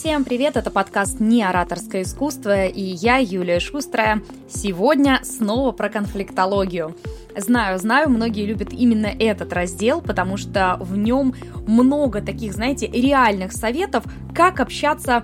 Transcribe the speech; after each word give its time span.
Всем 0.00 0.24
привет, 0.24 0.56
это 0.56 0.70
подкаст 0.70 1.20
«Не 1.20 1.42
ораторское 1.42 2.04
искусство» 2.04 2.64
и 2.64 2.80
я, 2.80 3.18
Юлия 3.18 3.60
Шустрая. 3.60 4.22
Сегодня 4.48 5.20
снова 5.24 5.72
про 5.72 5.90
конфликтологию. 5.90 6.96
Знаю, 7.36 7.78
знаю, 7.78 8.08
многие 8.08 8.46
любят 8.46 8.72
именно 8.72 9.08
этот 9.08 9.52
раздел, 9.52 10.00
потому 10.00 10.38
что 10.38 10.78
в 10.80 10.96
нем 10.96 11.34
много 11.66 12.22
таких, 12.22 12.54
знаете, 12.54 12.86
реальных 12.86 13.52
советов, 13.52 14.04
как 14.34 14.60
общаться 14.60 15.22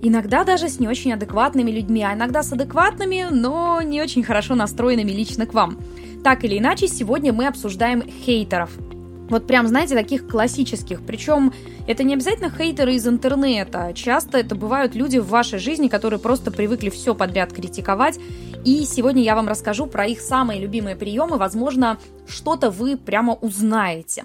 иногда 0.00 0.44
даже 0.44 0.70
с 0.70 0.80
не 0.80 0.88
очень 0.88 1.12
адекватными 1.12 1.70
людьми, 1.70 2.02
а 2.02 2.14
иногда 2.14 2.42
с 2.42 2.50
адекватными, 2.50 3.26
но 3.30 3.82
не 3.82 4.00
очень 4.00 4.22
хорошо 4.22 4.54
настроенными 4.54 5.12
лично 5.12 5.44
к 5.44 5.52
вам. 5.52 5.78
Так 6.24 6.44
или 6.44 6.58
иначе, 6.58 6.88
сегодня 6.88 7.34
мы 7.34 7.46
обсуждаем 7.46 8.02
хейтеров– 8.08 8.70
вот 9.28 9.46
прям, 9.46 9.66
знаете, 9.68 9.94
таких 9.94 10.26
классических. 10.26 11.00
Причем 11.04 11.52
это 11.86 12.02
не 12.04 12.14
обязательно 12.14 12.50
хейтеры 12.50 12.94
из 12.94 13.06
интернета. 13.06 13.92
Часто 13.94 14.38
это 14.38 14.54
бывают 14.54 14.94
люди 14.94 15.18
в 15.18 15.28
вашей 15.28 15.58
жизни, 15.58 15.88
которые 15.88 16.20
просто 16.20 16.50
привыкли 16.50 16.90
все 16.90 17.14
подряд 17.14 17.52
критиковать. 17.52 18.18
И 18.64 18.84
сегодня 18.84 19.22
я 19.22 19.34
вам 19.34 19.48
расскажу 19.48 19.86
про 19.86 20.06
их 20.06 20.20
самые 20.20 20.60
любимые 20.60 20.96
приемы. 20.96 21.36
Возможно, 21.36 21.98
что-то 22.26 22.70
вы 22.70 22.96
прямо 22.96 23.34
узнаете. 23.34 24.24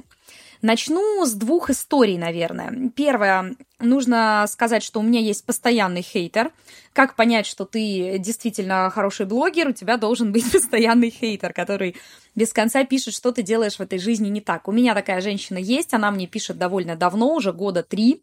Начну 0.62 1.26
с 1.26 1.34
двух 1.34 1.70
историй, 1.70 2.18
наверное. 2.18 2.90
Первое, 2.94 3.55
нужно 3.80 4.45
сказать, 4.50 4.84
что 4.84 5.00
у 5.00 5.04
меня 5.04 5.22
есть 5.22 5.45
постоянный 5.45 6.02
хейтер. 6.02 6.52
Как 6.91 7.16
понять, 7.16 7.45
что 7.45 7.63
ты 7.63 8.17
действительно 8.20 8.90
хороший 8.90 9.26
блогер? 9.26 9.70
У 9.70 9.72
тебя 9.72 9.95
должен 9.95 10.34
быть 10.34 10.52
постоянный 10.52 11.12
хейтер, 11.12 11.53
который 11.53 11.95
без 12.36 12.52
конца 12.52 12.84
пишет, 12.84 13.14
что 13.14 13.31
ты 13.31 13.41
делаешь 13.41 13.77
в 13.77 13.81
этой 13.81 14.00
жизни 14.00 14.27
не 14.27 14.41
так. 14.41 14.67
У 14.67 14.73
меня 14.73 14.94
такая 14.95 15.22
женщина 15.22 15.58
есть, 15.58 15.94
она 15.94 16.12
мне 16.12 16.27
пишет 16.27 16.58
довольно 16.58 16.98
давно, 16.98 17.36
уже 17.36 17.53
года 17.53 17.81
три. 17.81 18.22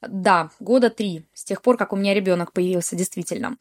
Да, 0.00 0.50
года 0.60 0.88
три, 0.88 1.26
с 1.34 1.44
тех 1.44 1.60
пор, 1.60 1.76
как 1.76 1.92
у 1.92 1.96
меня 1.96 2.14
ребенок 2.14 2.52
появился, 2.52 2.96
действительно. 2.96 3.58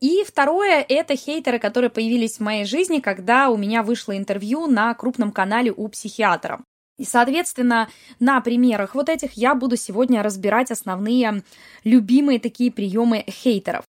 И 0.00 0.22
второе– 0.24 0.84
это 0.88 1.16
хейтеры, 1.16 1.58
которые 1.58 1.90
появились 1.90 2.36
в 2.36 2.40
моей 2.40 2.66
жизни, 2.66 3.00
когда 3.00 3.48
у 3.48 3.56
меня 3.56 3.82
вышло 3.82 4.16
интервью 4.16 4.66
на 4.68 4.94
крупном 4.94 5.32
канале 5.32 5.72
у 5.74 5.88
психиатра. 5.88 6.60
И, 6.98 7.04
соответственно, 7.04 7.88
на 8.20 8.40
примерах 8.40 8.94
вот 8.94 9.08
этих 9.08 9.34
я 9.34 9.54
буду 9.54 9.76
сегодня 9.76 10.22
разбирать 10.22 10.70
основные 10.70 11.42
любимые 11.84 12.40
такие 12.40 12.72
приемы 12.72 13.24
хейтеров. 13.28 13.84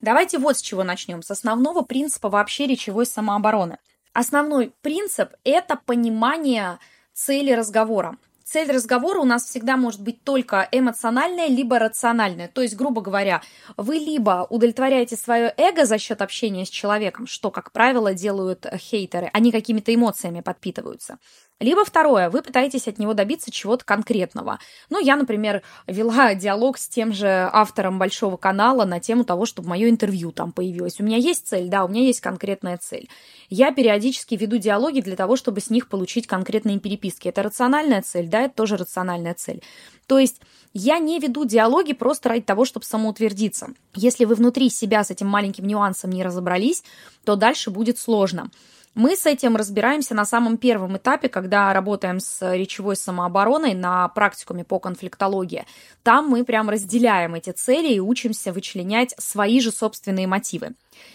Давайте 0.00 0.38
вот 0.38 0.58
с 0.58 0.62
чего 0.62 0.84
начнем. 0.84 1.22
С 1.22 1.30
основного 1.30 1.82
принципа 1.82 2.28
вообще 2.28 2.66
речевой 2.66 3.06
самообороны. 3.06 3.78
Основной 4.12 4.72
принцип– 4.80 5.30
это 5.44 5.76
понимание 5.84 6.78
цели 7.12 7.52
разговора. 7.52 8.16
Цель 8.44 8.70
разговора 8.70 9.18
у 9.18 9.24
нас 9.24 9.44
всегда 9.44 9.76
может 9.76 10.00
быть 10.00 10.22
только 10.22 10.68
эмоциональная, 10.70 11.48
либо 11.48 11.80
рациональная. 11.80 12.46
То 12.46 12.62
есть, 12.62 12.76
грубо 12.76 13.00
говоря, 13.00 13.42
вы 13.76 13.96
либо 13.96 14.46
удовлетворяете 14.48 15.16
свое 15.16 15.52
эго 15.56 15.84
за 15.84 15.98
счет 15.98 16.22
общения 16.22 16.64
с 16.64 16.68
человеком, 16.68 17.26
что, 17.26 17.50
как 17.50 17.72
правило, 17.72 18.14
делают 18.14 18.64
хейтеры, 18.76 19.30
они 19.32 19.50
какими-то 19.50 19.92
эмоциями 19.92 20.42
подпитываются. 20.42 21.18
Либо 21.58 21.86
второе, 21.86 22.28
вы 22.28 22.42
пытаетесь 22.42 22.86
от 22.86 22.98
него 22.98 23.14
добиться 23.14 23.50
чего-то 23.50 23.82
конкретного. 23.82 24.58
Ну, 24.90 25.00
я, 25.00 25.16
например, 25.16 25.62
вела 25.86 26.34
диалог 26.34 26.76
с 26.76 26.86
тем 26.86 27.14
же 27.14 27.48
автором 27.50 27.98
большого 27.98 28.36
канала 28.36 28.84
на 28.84 29.00
тему 29.00 29.24
того, 29.24 29.46
чтобы 29.46 29.70
мое 29.70 29.88
интервью 29.88 30.32
там 30.32 30.52
появилось. 30.52 31.00
У 31.00 31.04
меня 31.04 31.16
есть 31.16 31.48
цель, 31.48 31.68
да, 31.68 31.84
у 31.84 31.88
меня 31.88 32.02
есть 32.02 32.20
конкретная 32.20 32.76
цель. 32.76 33.08
Я 33.48 33.72
периодически 33.72 34.34
веду 34.34 34.58
диалоги 34.58 35.00
для 35.00 35.16
того, 35.16 35.36
чтобы 35.36 35.60
с 35.60 35.70
них 35.70 35.88
получить 35.88 36.26
конкретные 36.26 36.78
переписки. 36.78 37.28
Это 37.28 37.42
рациональная 37.42 38.02
цель, 38.02 38.28
да, 38.28 38.42
это 38.42 38.54
тоже 38.54 38.76
рациональная 38.76 39.34
цель. 39.34 39.62
То 40.06 40.18
есть 40.18 40.40
я 40.74 40.98
не 40.98 41.18
веду 41.18 41.46
диалоги 41.46 41.94
просто 41.94 42.28
ради 42.28 42.42
того, 42.42 42.66
чтобы 42.66 42.84
самоутвердиться. 42.84 43.68
Если 43.94 44.26
вы 44.26 44.34
внутри 44.34 44.68
себя 44.68 45.02
с 45.02 45.10
этим 45.10 45.26
маленьким 45.26 45.66
нюансом 45.66 46.10
не 46.10 46.22
разобрались, 46.22 46.84
то 47.24 47.34
дальше 47.34 47.70
будет 47.70 47.98
сложно. 47.98 48.50
Мы 48.96 49.14
с 49.14 49.26
этим 49.26 49.56
разбираемся 49.56 50.14
на 50.14 50.24
самом 50.24 50.56
первом 50.56 50.96
этапе, 50.96 51.28
когда 51.28 51.70
работаем 51.74 52.18
с 52.18 52.54
речевой 52.54 52.96
самообороной 52.96 53.74
на 53.74 54.08
практикуме 54.08 54.64
по 54.64 54.78
конфликтологии. 54.78 55.66
Там 56.02 56.30
мы 56.30 56.46
прям 56.46 56.70
разделяем 56.70 57.34
эти 57.34 57.50
цели 57.50 57.92
и 57.92 58.00
учимся 58.00 58.54
вычленять 58.54 59.14
свои 59.18 59.60
же 59.60 59.70
собственные 59.70 60.26
мотивы. 60.26 60.72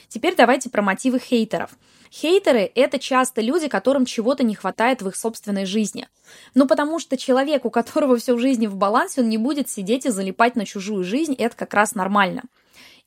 Теперь 0.09 0.35
давайте 0.35 0.69
про 0.69 0.83
мотивы 0.83 1.17
хейтеров. 1.17 1.71
Хейтеры– 2.11 2.71
это 2.75 2.99
часто 2.99 3.41
люди, 3.41 3.67
которым 3.67 4.05
чего-то 4.05 4.43
не 4.43 4.53
хватает 4.53 5.01
в 5.01 5.07
их 5.07 5.15
собственной 5.15 5.65
жизни. 5.65 6.07
Ну, 6.53 6.67
потому 6.67 6.99
что 6.99 7.17
человек, 7.17 7.65
у 7.65 7.71
которого 7.71 8.15
все 8.17 8.35
в 8.35 8.39
жизни 8.39 8.67
в 8.67 8.75
балансе, 8.75 9.21
он 9.21 9.29
не 9.29 9.39
будет 9.39 9.69
сидеть 9.69 10.05
и 10.05 10.11
залипать 10.11 10.55
на 10.55 10.67
чужую 10.67 11.03
жизнь, 11.03 11.33
это 11.33 11.55
как 11.55 11.73
раз 11.73 11.95
нормально. 11.95 12.43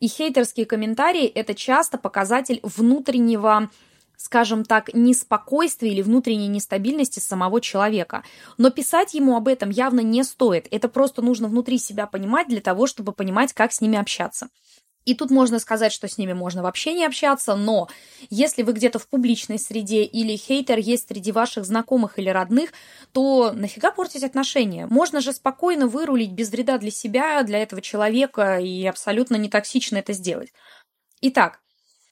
И 0.01 0.09
хейтерские 0.09 0.67
комментарии– 0.67 1.27
это 1.35 1.55
часто 1.55 1.97
показатель 1.97 2.59
внутреннего 2.65 3.71
скажем 4.17 4.65
так, 4.65 4.93
неспокойствия 4.95 5.91
или 5.91 6.03
внутренней 6.03 6.49
нестабильности 6.49 7.21
самого 7.21 7.61
человека. 7.61 8.25
Но 8.59 8.71
писать 8.71 9.15
ему 9.15 9.37
об 9.37 9.49
этом 9.49 9.71
явно 9.71 10.01
не 10.01 10.23
стоит. 10.25 10.69
Это 10.71 10.89
просто 10.89 11.23
нужно 11.23 11.49
внутри 11.49 11.79
себя 11.79 12.07
понимать 12.07 12.49
для 12.49 12.61
того, 12.61 12.87
чтобы 12.87 13.13
понимать, 13.13 13.53
как 13.53 13.73
с 13.73 13.81
ними 13.81 13.99
общаться. 13.99 14.49
И 15.05 15.15
тут 15.15 15.31
можно 15.31 15.59
сказать, 15.59 15.93
что 15.93 16.09
с 16.09 16.17
ними 16.17 16.33
можно 16.33 16.63
вообще 16.63 16.95
не 16.95 17.05
общаться, 17.05 17.57
но 17.57 17.89
если 18.31 18.63
вы 18.63 18.73
где-то 18.73 18.99
в 18.99 19.07
публичной 19.09 19.59
среде 19.59 20.03
или 20.03 20.37
хейтер 20.37 20.79
есть 20.79 21.09
среди 21.09 21.31
ваших 21.31 21.67
знакомых 21.67 22.19
или 22.19 22.31
родных, 22.31 22.73
то 23.13 23.53
нафига 23.53 23.91
портить 23.91 24.25
отношения? 24.25 24.87
Можно 24.87 25.21
же 25.21 25.33
спокойно 25.33 25.89
вырулить 25.89 26.33
без 26.33 26.51
вреда 26.51 26.79
для 26.79 26.91
себя, 26.91 27.43
для 27.43 27.59
этого 27.59 27.83
человека 27.83 28.59
и 28.59 28.87
абсолютно 28.87 29.37
не 29.37 29.51
токсично 29.51 29.99
это 29.99 30.15
сделать. 30.15 30.53
Итак, 31.21 31.61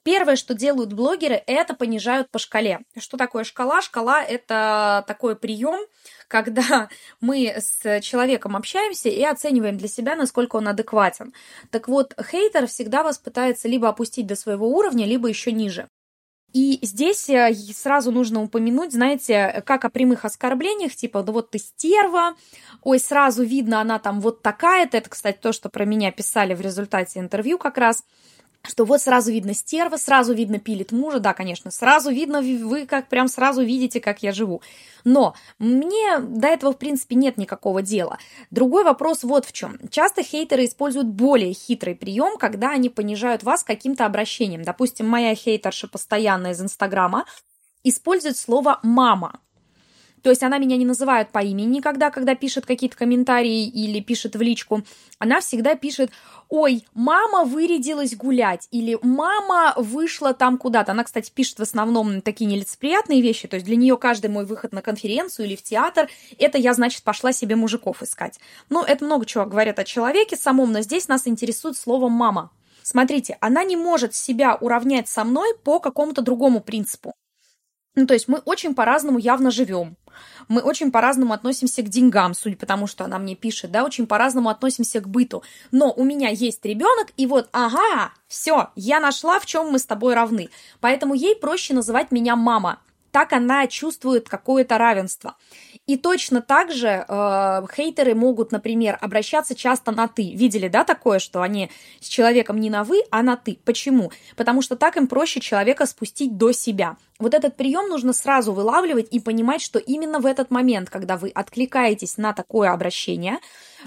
Первое, 0.03 0.35
что 0.35 0.53
делают 0.53 0.91
блогеры, 0.91 1.41
это 1.47 1.73
понижают 1.73 2.29
по 2.29 2.37
шкале. 2.37 2.81
Что 2.97 3.15
такое 3.15 3.45
шкала? 3.45 3.81
Шкала– 3.81 4.21
это 4.23 5.05
такой 5.07 5.37
прием, 5.37 5.79
когда 6.27 6.89
мы 7.21 7.55
с 7.57 8.01
человеком 8.01 8.55
общаемся 8.57 9.09
и 9.09 9.23
оцениваем 9.23 9.77
для 9.77 9.87
себя, 9.87 10.15
насколько 10.15 10.57
он 10.57 10.67
адекватен. 10.67 11.33
Так 11.71 11.87
вот, 11.87 12.13
хейтер 12.21 12.67
всегда 12.67 13.03
вас 13.03 13.17
пытается 13.17 13.69
либо 13.69 13.87
опустить 13.87 14.27
до 14.27 14.35
своего 14.35 14.69
уровня, 14.69 15.05
либо 15.05 15.29
еще 15.29 15.53
ниже. 15.53 15.87
И 16.53 16.77
здесь 16.83 17.29
э, 17.29 17.51
сразу 17.73 18.11
нужно 18.11 18.43
упомянуть, 18.43 18.93
знаете, 18.93 19.63
как 19.65 19.85
о 19.85 19.89
прямых 19.89 20.23
оскорблениях, 20.23 20.95
типа, 20.95 21.23
да 21.23 21.31
вот 21.31 21.49
ты 21.49 21.57
стерва, 21.57 22.35
ой, 22.83 22.99
сразу 22.99 23.43
видно, 23.43 23.81
она 23.81 23.97
там 23.97 24.21
вот 24.21 24.43
такая-то. 24.43 24.97
Это, 24.97 25.09
кстати, 25.09 25.39
то, 25.41 25.51
что 25.51 25.69
про 25.69 25.85
меня 25.85 26.11
писали 26.11 26.53
в 26.53 26.61
результате 26.61 27.19
интервью 27.19 27.57
как 27.57 27.79
раз 27.79 28.03
что 28.65 28.85
вот 28.85 29.01
сразу 29.01 29.31
видно 29.31 29.53
стерва, 29.53 29.97
сразу 29.97 30.33
видно 30.33 30.57
пилит 30.57 30.91
мужа, 30.91 31.19
да, 31.19 31.33
конечно, 31.33 31.69
сразу 31.69 32.11
видно, 32.11 32.41
вы 32.41 32.85
как 32.85 33.09
прям 33.09 33.27
сразу 33.27 33.61
видите, 33.61 33.99
как 33.99 34.23
я 34.23 34.31
живу. 34.31 34.61
Но 35.03 35.35
мне 35.59 36.19
до 36.19 36.47
этого, 36.47 36.71
в 36.71 36.77
принципе, 36.77 37.15
нет 37.15 37.37
никакого 37.37 37.81
дела. 37.81 38.17
Другой 38.51 38.85
вопрос 38.85 39.23
вот 39.23 39.45
в 39.45 39.51
чем. 39.51 39.79
Часто 39.89 40.23
хейтеры 40.23 40.65
используют 40.65 41.07
более 41.07 41.53
хитрый 41.53 41.93
прием, 41.93 42.37
когда 42.37 42.69
они 42.69 42.89
понижают 42.89 43.43
вас 43.43 43.63
каким-то 43.63 44.05
обращением. 44.05 44.63
Допустим, 44.63 45.07
моя 45.07 45.35
хейтерша 45.35 45.89
постоянно 45.89 46.51
из 46.51 46.61
Инстаграма 46.61 47.25
использует 47.83 48.37
слово 48.37 48.79
«мама». 48.81 49.39
То 50.23 50.29
есть 50.29 50.41
она 50.41 50.57
меня 50.57 50.77
не 50.77 50.85
называет 50.85 51.29
по 51.29 51.39
имени 51.39 51.75
никогда, 51.75 52.09
когда 52.09 52.33
пишет 52.33 52.65
какие-то 52.65 52.95
комментарии 52.95 53.67
или 53.67 53.99
пишет 53.99 54.35
в 54.35 54.41
личку. 54.41 54.81
Она 55.19 55.41
всегда 55.41 55.75
пишет, 55.75 56.11
ой, 56.47 56.85
мама 56.93 57.43
вырядилась 57.43 58.15
гулять, 58.15 58.69
или 58.71 58.97
мама 59.01 59.73
вышла 59.75 60.33
там 60.33 60.57
куда-то. 60.57 60.93
Она, 60.93 61.03
кстати, 61.03 61.29
пишет 61.29 61.59
в 61.59 61.61
основном 61.61 62.21
такие 62.21 62.49
нелицеприятные 62.49 63.21
вещи, 63.21 63.49
то 63.49 63.55
есть 63.55 63.65
для 63.65 63.75
нее 63.75 63.97
каждый 63.97 64.29
мой 64.31 64.45
выход 64.45 64.71
на 64.71 64.81
конференцию 64.81 65.45
или 65.45 65.57
в 65.57 65.61
театр, 65.61 66.09
это 66.39 66.57
я, 66.57 66.73
значит, 66.73 67.03
пошла 67.03 67.33
себе 67.33 67.57
мужиков 67.57 68.01
искать. 68.01 68.39
Ну, 68.69 68.81
это 68.81 69.03
много 69.03 69.25
чего 69.25 69.45
говорят 69.45 69.77
о 69.79 69.83
человеке 69.83 70.37
самом, 70.37 70.71
но 70.71 70.81
здесь 70.81 71.09
нас 71.09 71.27
интересует 71.27 71.77
слово 71.77 72.07
«мама». 72.07 72.49
Смотрите, 72.81 73.37
она 73.39 73.63
не 73.63 73.77
может 73.77 74.13
себя 74.13 74.55
уравнять 74.55 75.07
со 75.07 75.23
мной 75.23 75.53
по 75.63 75.79
какому-то 75.79 76.21
другому 76.21 76.59
принципу. 76.59 77.13
Ну, 77.95 78.07
то 78.07 78.13
есть 78.13 78.27
мы 78.27 78.39
очень 78.39 78.73
по-разному 78.73 79.19
явно 79.19 79.51
живем. 79.51 79.97
Мы 80.47 80.61
очень 80.61 80.91
по-разному 80.91 81.33
относимся 81.33 81.81
к 81.81 81.89
деньгам, 81.89 82.33
судя 82.33 82.55
по 82.55 82.65
тому, 82.65 82.87
что 82.87 83.05
она 83.05 83.17
мне 83.19 83.35
пишет, 83.35 83.71
да, 83.71 83.83
очень 83.83 84.07
по-разному 84.07 84.49
относимся 84.49 84.99
к 84.99 85.07
быту. 85.07 85.43
Но 85.71 85.91
у 85.91 86.03
меня 86.03 86.29
есть 86.29 86.63
ребенок, 86.65 87.07
и 87.17 87.27
вот, 87.27 87.49
ага, 87.51 88.11
все, 88.27 88.69
я 88.75 88.99
нашла, 88.99 89.39
в 89.39 89.45
чем 89.45 89.69
мы 89.69 89.79
с 89.79 89.85
тобой 89.85 90.13
равны. 90.15 90.49
Поэтому 90.81 91.13
ей 91.13 91.35
проще 91.35 91.73
называть 91.73 92.11
меня 92.11 92.35
мама. 92.35 92.79
Так 93.11 93.31
она 93.31 93.67
чувствует 93.67 94.27
какое-то 94.27 94.79
равенство. 94.79 95.35
И 95.85 95.97
точно 95.97 96.41
так 96.41 96.71
же 96.71 96.87
э, 96.87 97.65
хейтеры 97.75 98.15
могут, 98.15 98.53
например, 98.53 98.97
обращаться 99.01 99.53
часто 99.53 99.91
на 99.91 100.07
«ты». 100.07 100.33
Видели, 100.33 100.69
да, 100.69 100.85
такое, 100.85 101.19
что 101.19 101.41
они 101.41 101.69
с 101.99 102.07
человеком 102.07 102.57
не 102.57 102.69
на 102.69 102.85
«вы», 102.85 103.01
а 103.11 103.21
на 103.21 103.35
«ты». 103.35 103.59
Почему? 103.65 104.09
Потому 104.37 104.61
что 104.61 104.77
так 104.77 104.95
им 104.95 105.07
проще 105.07 105.41
человека 105.41 105.85
спустить 105.85 106.37
до 106.37 106.53
себя. 106.53 106.95
Вот 107.19 107.33
этот 107.33 107.57
прием 107.57 107.89
нужно 107.89 108.13
сразу 108.13 108.53
вылавливать 108.53 109.09
и 109.11 109.19
понимать, 109.19 109.61
что 109.61 109.77
именно 109.77 110.19
в 110.19 110.25
этот 110.25 110.51
момент, 110.51 110.89
когда 110.89 111.17
вы 111.17 111.29
откликаетесь 111.29 112.17
на 112.17 112.31
такое 112.31 112.71
обращение, 112.71 113.39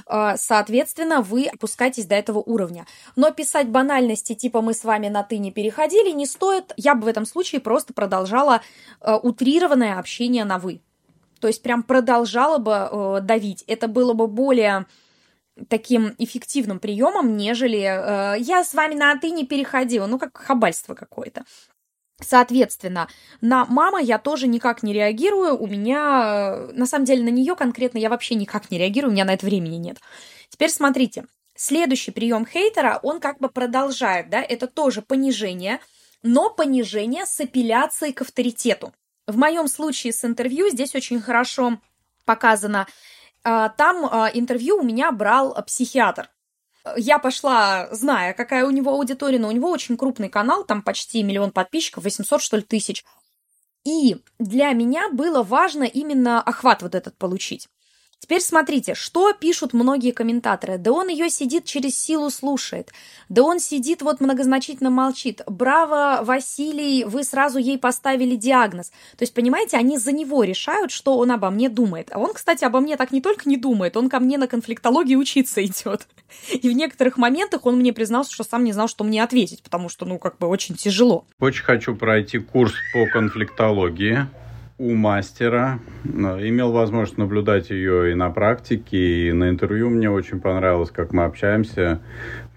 э, 0.06 0.34
соответственно, 0.37 1.22
вы 1.22 1.46
опускаетесь 1.46 2.04
до 2.04 2.14
этого 2.14 2.40
уровня. 2.40 2.87
Но 3.16 3.31
писать 3.31 3.69
банальности 3.69 4.34
типа 4.34 4.60
«мы 4.60 4.75
с 4.75 4.84
вами 4.84 5.08
на 5.08 5.22
«ты» 5.22 5.38
не 5.38 5.50
переходили» 5.50 6.10
не 6.10 6.26
стоит. 6.26 6.75
Я 6.76 6.94
бы 6.94 7.06
в 7.06 7.08
этом 7.08 7.25
случае 7.25 7.62
просто 7.62 7.94
продолжала 7.94 8.60
э, 9.00 9.14
утрированное 9.14 9.98
общение 9.98 10.44
на 10.44 10.58
«вы». 10.58 10.82
То 11.41 11.49
есть 11.49 11.62
прям 11.62 11.83
продолжала 11.83 12.59
бы 12.59 12.73
э, 12.73 13.21
давить. 13.23 13.65
Это 13.67 13.88
было 13.88 14.12
бы 14.12 14.27
более 14.27 14.87
таким 15.69 16.15
эффективным 16.19 16.79
приемом, 16.79 17.37
нежели 17.37 17.81
э, 17.81 18.41
я 18.41 18.62
с 18.65 18.75
вами 18.75 18.94
на 18.94 19.17
ты 19.19 19.31
не 19.31 19.47
переходила, 19.47 20.06
ну 20.06 20.19
как 20.19 20.37
хабальство 20.37 20.94
какое-то. 20.94 21.44
Соответственно, 22.21 23.09
на 23.43 23.67
мама 23.67 24.00
я 24.00 24.19
тоже 24.19 24.47
никак 24.47 24.83
не 24.83 24.94
реагирую, 24.94 25.56
у 25.59 25.67
меня, 25.67 26.55
э, 26.56 26.73
на 26.73 26.87
самом 26.87 27.05
деле, 27.05 27.23
на 27.23 27.29
нее 27.29 27.55
конкретно 27.55 27.99
я 27.99 28.09
вообще 28.09 28.35
никак 28.35 28.71
не 28.71 28.79
реагирую, 28.79 29.11
у 29.11 29.12
меня 29.12 29.25
на 29.25 29.35
это 29.35 29.44
времени 29.44 29.77
нет. 29.77 29.99
Теперь 30.49 30.71
смотрите, 30.71 31.27
следующий 31.55 32.12
прием 32.12 32.47
хейтера, 32.47 33.00
он 33.03 33.21
как 33.21 33.39
бы 33.39 33.49
продолжает, 33.50 34.31
да, 34.31 34.43
это 34.43 34.67
тоже 34.67 35.03
понижение, 35.03 35.81
но 36.23 36.49
понижение 36.49 37.27
с 37.27 37.39
апелляцией 37.39 38.15
к 38.15 38.23
авторитету. 38.23 38.93
В 39.26 39.37
моем 39.37 39.67
случае 39.69 40.12
с 40.12 40.25
интервью 40.25 40.69
здесь 40.70 40.94
очень 40.94 41.20
хорошо 41.20 41.81
показано. 42.25 42.87
А, 43.43 43.69
там 43.70 44.06
а, 44.06 44.31
интервью 44.32 44.78
у 44.78 44.82
меня 44.82 45.11
брал 45.11 45.55
психиатр. 45.64 46.31
Я 46.96 47.19
пошла, 47.19 47.88
зная, 47.90 48.32
какая 48.32 48.64
у 48.64 48.70
него 48.70 48.93
аудитория, 48.93 49.40
но 49.40 49.49
у 49.49 49.52
него 49.52 49.70
очень 49.70 49.96
крупный 49.96 50.28
канал, 50.28 50.64
там 50.64 50.82
почти 50.82 51.25
миллион 51.25 51.50
подписчиков, 51.50 52.05
800, 52.05 52.40
что 52.40 52.56
ли, 52.56 52.62
тысяч. 52.62 53.05
И 53.84 54.17
для 54.38 54.73
меня 54.73 55.08
было 55.11 55.43
важно 55.43 55.82
именно 55.82 56.40
охват 56.40 56.82
вот 56.82 56.94
этот 56.94 57.17
получить. 57.17 57.69
Теперь 58.19 58.41
смотрите, 58.41 58.95
что 58.95 59.33
пишут 59.33 59.73
многие 59.73 60.11
комментаторы. 60.11 60.79
Да 60.79 60.93
он 60.93 61.09
ее 61.09 61.29
сидит 61.29 61.65
через 61.65 61.99
силу 61.99 62.31
слушает. 62.31 62.91
Да 63.29 63.43
он 63.43 63.61
сидит 63.61 64.01
вот 64.03 64.21
многозначительно 64.21 64.91
молчит. 64.91 65.43
Браво, 65.47 66.21
Василий, 66.23 67.05
вы 67.05 67.25
сразу 67.25 67.59
ей 67.59 67.79
поставили 67.79 68.35
диагноз. 68.35 68.89
То 69.17 69.23
есть, 69.23 69.35
понимаете, 69.35 69.77
они 69.77 69.99
за 69.99 70.13
него 70.13 70.45
решают, 70.45 70.93
что 70.93 71.19
он 71.19 71.31
обо 71.31 71.51
мне 71.51 71.69
думает. 71.69 72.09
А 72.11 72.19
он, 72.19 72.33
кстати, 72.33 72.65
обо 72.65 72.81
мне 72.81 72.97
так 72.97 73.13
не 73.13 73.21
только 73.21 73.49
не 73.49 73.59
думает, 73.59 73.97
он 73.97 74.09
ко 74.09 74.19
мне 74.19 74.39
на 74.39 74.49
конфликтологии 74.49 75.15
учиться 75.15 75.65
идет. 75.65 76.09
И 76.51 76.69
в 76.69 76.73
некоторых 76.73 77.19
моментах 77.19 77.67
он 77.67 77.77
мне 77.77 77.93
признался, 77.93 78.33
что 78.33 78.45
сам 78.45 78.65
не 78.65 78.73
знал, 78.73 78.89
что 78.89 79.05
мне 79.05 79.23
ответить, 79.23 79.63
потому 79.63 79.89
что, 79.89 80.07
ну, 80.07 80.19
как 80.19 80.39
бы 80.39 80.49
очень 80.49 80.75
тяжело. 80.75 81.27
Очень 81.39 81.65
хочу 81.65 81.95
пройти 81.95 82.39
курс 82.39 82.73
по 82.93 83.07
конфликтологии 83.07 84.27
у 84.78 84.94
мастера. 84.94 85.78
Имел 86.05 86.73
возможность 86.73 87.19
наблюдать 87.19 87.70
ее 87.70 88.12
и 88.12 88.14
на 88.14 88.31
практике, 88.31 89.28
и 89.28 89.32
на 89.32 89.49
интервью. 89.49 89.88
Мне 89.88 90.11
очень 90.11 90.40
понравилось, 90.40 90.90
как 90.90 91.12
мы 91.12 91.25
общаемся. 91.25 92.00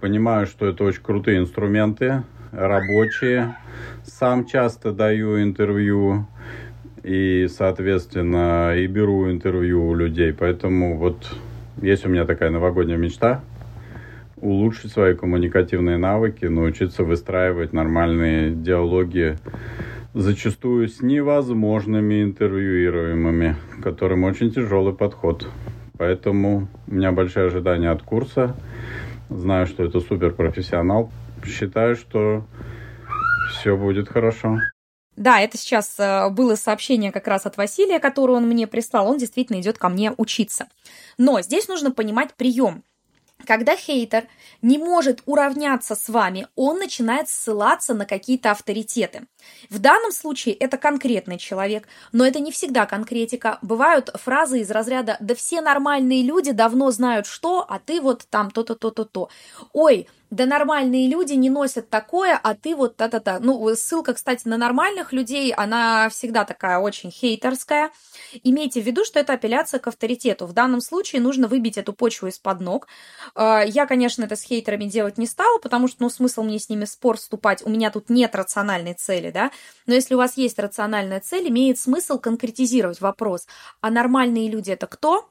Понимаю, 0.02 0.46
что 0.46 0.68
это 0.68 0.84
очень 0.84 1.02
крутые 1.02 1.40
инструменты, 1.40 2.24
рабочие. 2.52 3.56
Сам 4.04 4.46
часто 4.46 4.92
даю 4.92 5.42
интервью 5.42 6.28
и, 7.04 7.48
соответственно, 7.50 8.76
и 8.76 8.88
беру 8.88 9.32
интервью 9.32 9.88
у 9.88 9.96
людей. 9.96 10.34
Поэтому 10.34 10.98
вот 10.98 11.26
есть 11.82 12.06
у 12.06 12.10
меня 12.10 12.26
такая 12.26 12.50
новогодняя 12.50 12.98
мечта 12.98 13.42
улучшить 14.42 14.92
свои 14.92 15.16
коммуникативные 15.16 15.98
навыки, 15.98 16.46
научиться 16.46 17.04
выстраивать 17.04 17.74
нормальные 17.74 18.52
диалоги 18.52 19.38
зачастую 20.14 20.90
с 20.90 21.02
невозможными 21.02 22.24
интервьюируемыми, 22.24 23.56
которым 23.84 24.24
очень 24.24 24.52
тяжелый 24.52 24.94
подход. 24.94 25.48
Поэтому 25.98 26.68
у 26.88 26.94
меня 26.94 27.12
большие 27.12 27.48
ожидания 27.48 27.92
от 27.92 28.04
курса. 28.04 28.56
Знаю, 29.30 29.68
что 29.68 29.84
это 29.84 30.00
супер 30.00 30.34
профессионал. 30.34 31.12
Считаю, 31.46 31.96
что 31.96 32.46
все 33.52 33.78
будет 33.78 34.10
хорошо. 34.10 34.60
Да, 35.16 35.42
это 35.42 35.58
сейчас 35.58 36.00
э, 36.00 36.30
было 36.30 36.56
сообщение 36.56 37.12
как 37.12 37.28
раз 37.28 37.46
от 37.46 37.58
Василия, 37.58 38.00
которое 38.00 38.34
он 38.34 38.48
мне 38.48 38.68
прислал. 38.68 39.10
Он 39.10 39.18
действительно 39.18 39.60
идет 39.60 39.78
ко 39.78 39.90
мне 39.90 40.14
учиться. 40.18 40.68
Но 41.18 41.42
здесь 41.42 41.68
нужно 41.68 41.92
понимать 41.92 42.34
прием. 42.36 42.84
Когда 43.46 43.76
хейтер 43.76 44.28
не 44.62 44.78
может 44.78 45.24
уравняться 45.26 45.96
с 45.96 46.10
вами, 46.10 46.48
он 46.56 46.78
начинает 46.78 47.30
ссылаться 47.30 47.94
на 47.94 48.06
какие-то 48.06 48.52
авторитеты. 48.52 49.28
В 49.70 49.80
данном 49.80 50.12
случае 50.12 50.56
это 50.56 50.78
конкретный 50.78 51.38
человек, 51.38 51.88
но 52.12 52.26
это 52.26 52.40
не 52.40 52.52
всегда 52.52 52.86
конкретика. 52.86 53.58
Бывают 53.62 54.10
фразы 54.16 54.60
из 54.60 54.70
разряда 54.70 55.18
«да 55.20 55.36
все 55.36 55.62
нормальные 55.62 56.24
люди 56.24 56.52
давно 56.52 56.92
знают 56.92 57.26
что, 57.26 57.66
а 57.68 57.80
ты 57.80 58.02
вот 58.02 58.28
там 58.30 58.52
то-то, 58.52 58.76
то-то, 58.76 59.06
то». 59.06 59.30
Ой, 59.74 60.08
да 60.30 60.46
нормальные 60.46 61.08
люди 61.08 61.34
не 61.34 61.50
носят 61.50 61.90
такое, 61.90 62.40
а 62.42 62.54
ты 62.54 62.76
вот 62.76 62.98
та-та-та. 62.98 63.40
Ну, 63.40 63.76
ссылка, 63.76 64.14
кстати, 64.14 64.48
на 64.48 64.58
нормальных 64.58 65.12
людей, 65.12 65.52
она 65.52 66.10
всегда 66.10 66.46
такая 66.46 66.80
очень 66.80 67.10
хейтерская. 67.10 67.92
Имейте 68.44 68.82
в 68.82 68.86
виду, 68.86 69.06
что 69.06 69.20
это 69.20 69.34
апелляция 69.34 69.80
к 69.80 69.88
авторитету. 69.88 70.46
В 70.46 70.54
данном 70.54 70.82
случае 70.82 71.22
нужно 71.22 71.48
выбить 71.48 71.78
эту 71.78 71.94
почву 71.94 72.28
из-под 72.28 72.62
ног. 72.62 72.88
А, 73.34 73.64
я, 73.64 73.88
конечно, 73.88 74.24
это 74.24 74.36
с 74.36 74.44
хейтерами 74.44 74.86
делать 74.86 75.18
не 75.18 75.26
стала, 75.26 75.58
потому 75.60 75.88
что, 75.88 76.04
ну, 76.04 76.10
смысл 76.10 76.44
мне 76.44 76.60
с 76.60 76.70
ними 76.70 76.86
спор 76.86 77.18
вступать. 77.18 77.66
У 77.66 77.70
меня 77.70 77.90
тут 77.90 78.10
нет 78.10 78.36
рациональной 78.36 78.94
цели, 78.94 79.32
да. 79.32 79.52
Но 79.88 79.96
если 79.96 80.14
у 80.14 80.18
вас 80.18 80.38
есть 80.38 80.60
рациональная 80.60 81.22
цель, 81.22 81.50
имеет 81.50 81.80
смысл 81.80 82.20
конкретизировать 82.20 83.02
вопрос. 83.02 83.48
А 83.82 83.90
нормальные 83.90 84.50
люди 84.50 84.72
это 84.72 84.86
кто? 84.86 85.30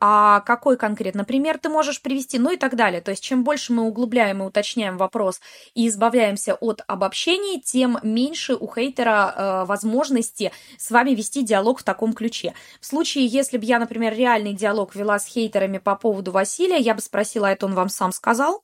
А 0.00 0.40
какой 0.40 0.78
конкретно 0.78 1.24
пример 1.24 1.58
ты 1.58 1.68
можешь 1.68 2.00
привести, 2.00 2.38
ну 2.38 2.50
и 2.50 2.56
так 2.56 2.74
далее. 2.74 3.02
То 3.02 3.10
есть 3.10 3.22
чем 3.22 3.44
больше 3.44 3.74
мы 3.74 3.82
углубляем 3.82 4.42
и 4.42 4.46
уточняем 4.46 4.96
вопрос 4.96 5.40
и 5.74 5.86
избавляемся 5.88 6.54
от 6.54 6.82
обобщений, 6.86 7.60
тем 7.60 7.98
меньше 8.02 8.54
у 8.54 8.66
хейтера 8.66 9.34
э, 9.36 9.64
возможности 9.66 10.52
с 10.78 10.90
вами 10.90 11.10
вести 11.10 11.42
диалог 11.42 11.80
в 11.80 11.82
таком 11.82 12.14
ключе. 12.14 12.54
В 12.80 12.86
случае, 12.86 13.26
если 13.26 13.58
бы 13.58 13.64
я, 13.66 13.78
например, 13.78 14.14
реальный 14.14 14.54
диалог 14.54 14.94
вела 14.94 15.18
с 15.18 15.26
хейтерами 15.26 15.76
по 15.76 15.94
поводу 15.96 16.32
Василия, 16.32 16.78
я 16.78 16.94
бы 16.94 17.02
спросила, 17.02 17.48
а 17.48 17.50
это 17.52 17.66
он 17.66 17.74
вам 17.74 17.90
сам 17.90 18.12
сказал? 18.12 18.62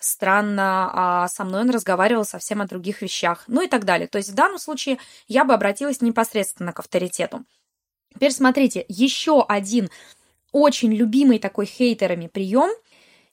странно, 0.00 0.90
а 0.94 1.28
со 1.28 1.44
мной 1.44 1.62
он 1.62 1.70
разговаривал 1.70 2.24
совсем 2.24 2.60
о 2.60 2.66
других 2.66 3.02
вещах, 3.02 3.42
ну 3.48 3.62
и 3.62 3.66
так 3.66 3.84
далее. 3.84 4.06
То 4.06 4.18
есть 4.18 4.30
в 4.30 4.34
данном 4.34 4.58
случае 4.58 4.98
я 5.26 5.44
бы 5.44 5.54
обратилась 5.54 6.00
непосредственно 6.00 6.72
к 6.72 6.78
авторитету. 6.78 7.44
Теперь 8.14 8.32
смотрите, 8.32 8.84
еще 8.88 9.44
один 9.46 9.90
очень 10.52 10.92
любимый 10.92 11.38
такой 11.38 11.66
хейтерами 11.66 12.26
прием– 12.26 12.70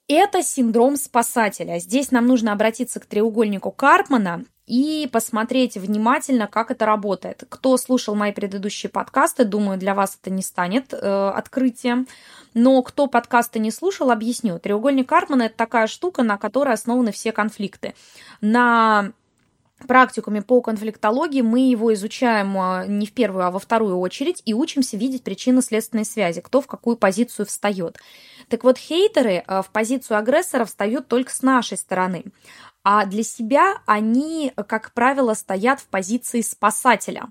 это 0.07 0.43
синдром 0.43 0.97
спасателя. 0.97 1.79
Здесь 1.79 2.11
нам 2.11 2.27
нужно 2.27 2.51
обратиться 2.51 2.99
к 2.99 3.05
треугольнику 3.05 3.71
Карпмана 3.71 4.45
и 4.67 5.09
посмотреть 5.11 5.77
внимательно, 5.77 6.47
как 6.47 6.71
это 6.71 6.85
работает. 6.85 7.43
Кто 7.49 7.77
слушал 7.77 8.15
мои 8.15 8.31
предыдущие 8.31 8.89
подкасты, 8.89 9.45
думаю, 9.45 9.79
для 9.79 9.95
вас 9.95 10.17
это 10.21 10.31
не 10.31 10.43
станет 10.43 10.93
э, 10.93 11.29
открытием. 11.29 12.07
Но 12.53 12.81
кто 12.83 13.07
подкасты 13.07 13.59
не 13.59 13.71
слушал, 13.71 14.11
объясню. 14.11 14.59
Треугольник 14.59 15.09
Карпмана– 15.09 15.43
это 15.43 15.55
такая 15.55 15.87
штука, 15.87 16.23
на 16.23 16.37
которой 16.37 16.73
основаны 16.73 17.11
все 17.11 17.31
конфликты. 17.31 17.95
На 18.41 19.11
практикуме 19.85 20.41
по 20.41 20.61
конфликтологии 20.61 21.41
мы 21.41 21.69
его 21.69 21.93
изучаем 21.93 22.57
а, 22.57 22.85
не 22.85 23.05
в 23.05 23.13
первую, 23.13 23.45
а 23.45 23.51
во 23.51 23.59
вторую 23.59 23.99
очередь 23.99 24.41
и 24.45 24.53
учимся 24.53 24.97
видеть 24.97 25.23
причинно-следственные 25.23 26.05
связи, 26.05 26.41
кто 26.41 26.61
в 26.61 26.67
какую 26.67 26.97
позицию 26.97 27.45
встает. 27.45 27.97
Так 28.49 28.63
вот, 28.63 28.77
хейтеры 28.77 29.43
а, 29.47 29.61
в 29.61 29.69
позицию 29.69 30.17
агрессора 30.17 30.65
встают 30.65 31.07
только 31.07 31.31
с 31.31 31.41
нашей 31.41 31.77
стороны, 31.77 32.25
а 32.83 33.05
для 33.05 33.23
себя 33.23 33.75
они, 33.85 34.53
как 34.67 34.93
правило, 34.93 35.33
стоят 35.33 35.79
в 35.79 35.87
позиции 35.87 36.41
спасателя 36.41 37.29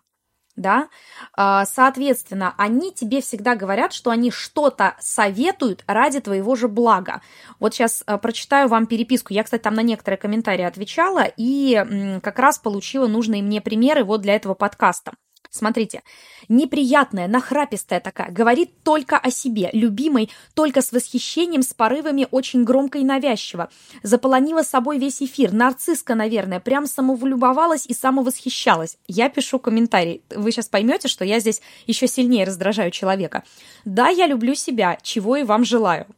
да, 0.57 0.89
а, 1.37 1.65
соответственно, 1.67 2.55
они 2.57 2.93
тебе 2.93 3.21
всегда 3.21 3.57
говорят, 3.57 3.93
что 3.93 4.11
они 4.11 4.31
что-то 4.31 4.95
советуют 5.01 5.83
ради 5.87 6.21
твоего 6.21 6.55
же 6.55 6.69
блага. 6.69 7.23
Вот 7.59 7.75
сейчас 7.75 8.03
а, 8.07 8.19
прочитаю 8.19 8.69
вам 8.69 8.87
переписку. 8.87 9.33
Я, 9.33 9.45
кстати, 9.45 9.63
там 9.63 9.75
на 9.75 9.83
некоторые 9.83 10.19
комментарии 10.19 10.65
отвечала 10.65 11.25
и 11.37 12.21
как 12.23 12.39
раз 12.39 12.59
получила 12.59 13.07
нужные 13.07 13.43
мне 13.43 13.61
примеры 13.61 14.05
вот 14.05 14.21
для 14.21 14.35
этого 14.35 14.55
подкаста. 14.55 15.13
Смотрите, 15.55 16.03
неприятная, 16.49 17.29
нахрапистая 17.29 18.01
такая, 18.01 18.33
говорит 18.33 18.83
только 18.83 19.17
о 19.17 19.31
себе, 19.31 19.71
любимой, 19.73 20.29
только 20.55 20.83
с 20.83 20.91
восхищением, 20.91 21.63
с 21.63 21.73
порывами, 21.73 22.27
очень 22.33 22.65
громко 22.65 22.99
и 22.99 23.05
навязчиво. 23.05 23.71
Заполонила 24.03 24.63
собой 24.63 24.99
весь 24.99 25.23
эфир, 25.23 25.53
нарцисска, 25.53 26.17
наверное, 26.17 26.59
прям 26.59 26.89
самовлюбовалась 26.89 27.87
и 27.87 27.95
самовосхищалась. 27.95 28.99
Я 29.07 29.29
пишу 29.29 29.61
комментарий, 29.61 30.23
вы 30.35 30.51
сейчас 30.51 30.67
поймете, 30.67 31.07
что 31.07 31.25
я 31.25 31.39
здесь 31.39 31.63
еще 31.87 32.09
сильнее 32.09 32.47
раздражаю 32.47 32.91
человека. 32.91 33.45
Да, 33.85 34.09
я 34.09 34.27
люблю 34.27 34.57
себя, 34.57 34.99
чего 35.03 35.37
и 35.37 35.45
вам 35.45 35.65
желаю. 35.65 36.09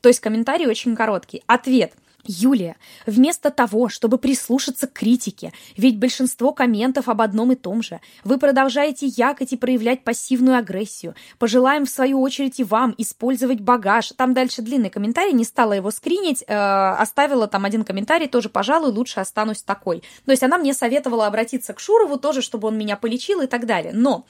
То 0.00 0.08
есть 0.08 0.20
комментарий 0.20 0.66
очень 0.66 0.96
короткий. 0.96 1.42
Ответ– 1.46 1.92
Юлия, 2.24 2.76
вместо 3.06 3.50
того, 3.50 3.88
чтобы 3.88 4.18
прислушаться 4.18 4.86
к 4.86 4.92
критике, 4.92 5.52
ведь 5.76 5.98
большинство 5.98 6.52
комментов 6.52 7.08
об 7.08 7.20
одном 7.20 7.52
и 7.52 7.56
том 7.56 7.82
же, 7.82 8.00
вы 8.24 8.38
продолжаете 8.38 9.06
якать 9.06 9.52
и 9.52 9.56
проявлять 9.56 10.04
пассивную 10.04 10.58
агрессию. 10.58 11.14
Пожелаем, 11.38 11.86
в 11.86 11.90
свою 11.90 12.20
очередь, 12.20 12.60
и 12.60 12.64
вам 12.64 12.94
использовать 12.98 13.60
багаж. 13.60 14.12
Там 14.16 14.34
дальше 14.34 14.62
длинный 14.62 14.90
комментарий, 14.90 15.32
не 15.32 15.44
стала 15.44 15.72
его 15.72 15.90
скринить, 15.90 16.44
э, 16.46 16.54
оставила 16.54 17.46
там 17.46 17.64
один 17.64 17.84
комментарий, 17.84 18.28
тоже, 18.28 18.48
пожалуй, 18.48 18.90
лучше 18.90 19.20
останусь 19.20 19.62
такой. 19.62 20.02
То 20.24 20.30
есть 20.30 20.42
она 20.42 20.58
мне 20.58 20.74
советовала 20.74 21.26
обратиться 21.26 21.72
к 21.72 21.80
Шурову 21.80 22.18
тоже, 22.18 22.42
чтобы 22.42 22.68
он 22.68 22.78
меня 22.78 22.96
полечил 22.96 23.40
и 23.40 23.46
так 23.46 23.66
далее. 23.66 23.92
Но 23.94 24.26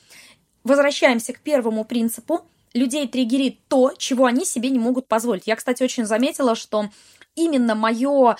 возвращаемся 0.64 1.32
к 1.32 1.40
первому 1.40 1.84
принципу. 1.84 2.46
Людей 2.72 3.08
триггерит 3.08 3.58
то, 3.66 3.92
чего 3.98 4.26
они 4.26 4.44
себе 4.44 4.70
не 4.70 4.78
могут 4.78 5.08
позволить. 5.08 5.46
Я, 5.46 5.56
кстати, 5.56 5.82
очень 5.82 6.04
заметила, 6.04 6.54
что 6.54 6.88
именно 7.34 7.74
мое 7.74 8.36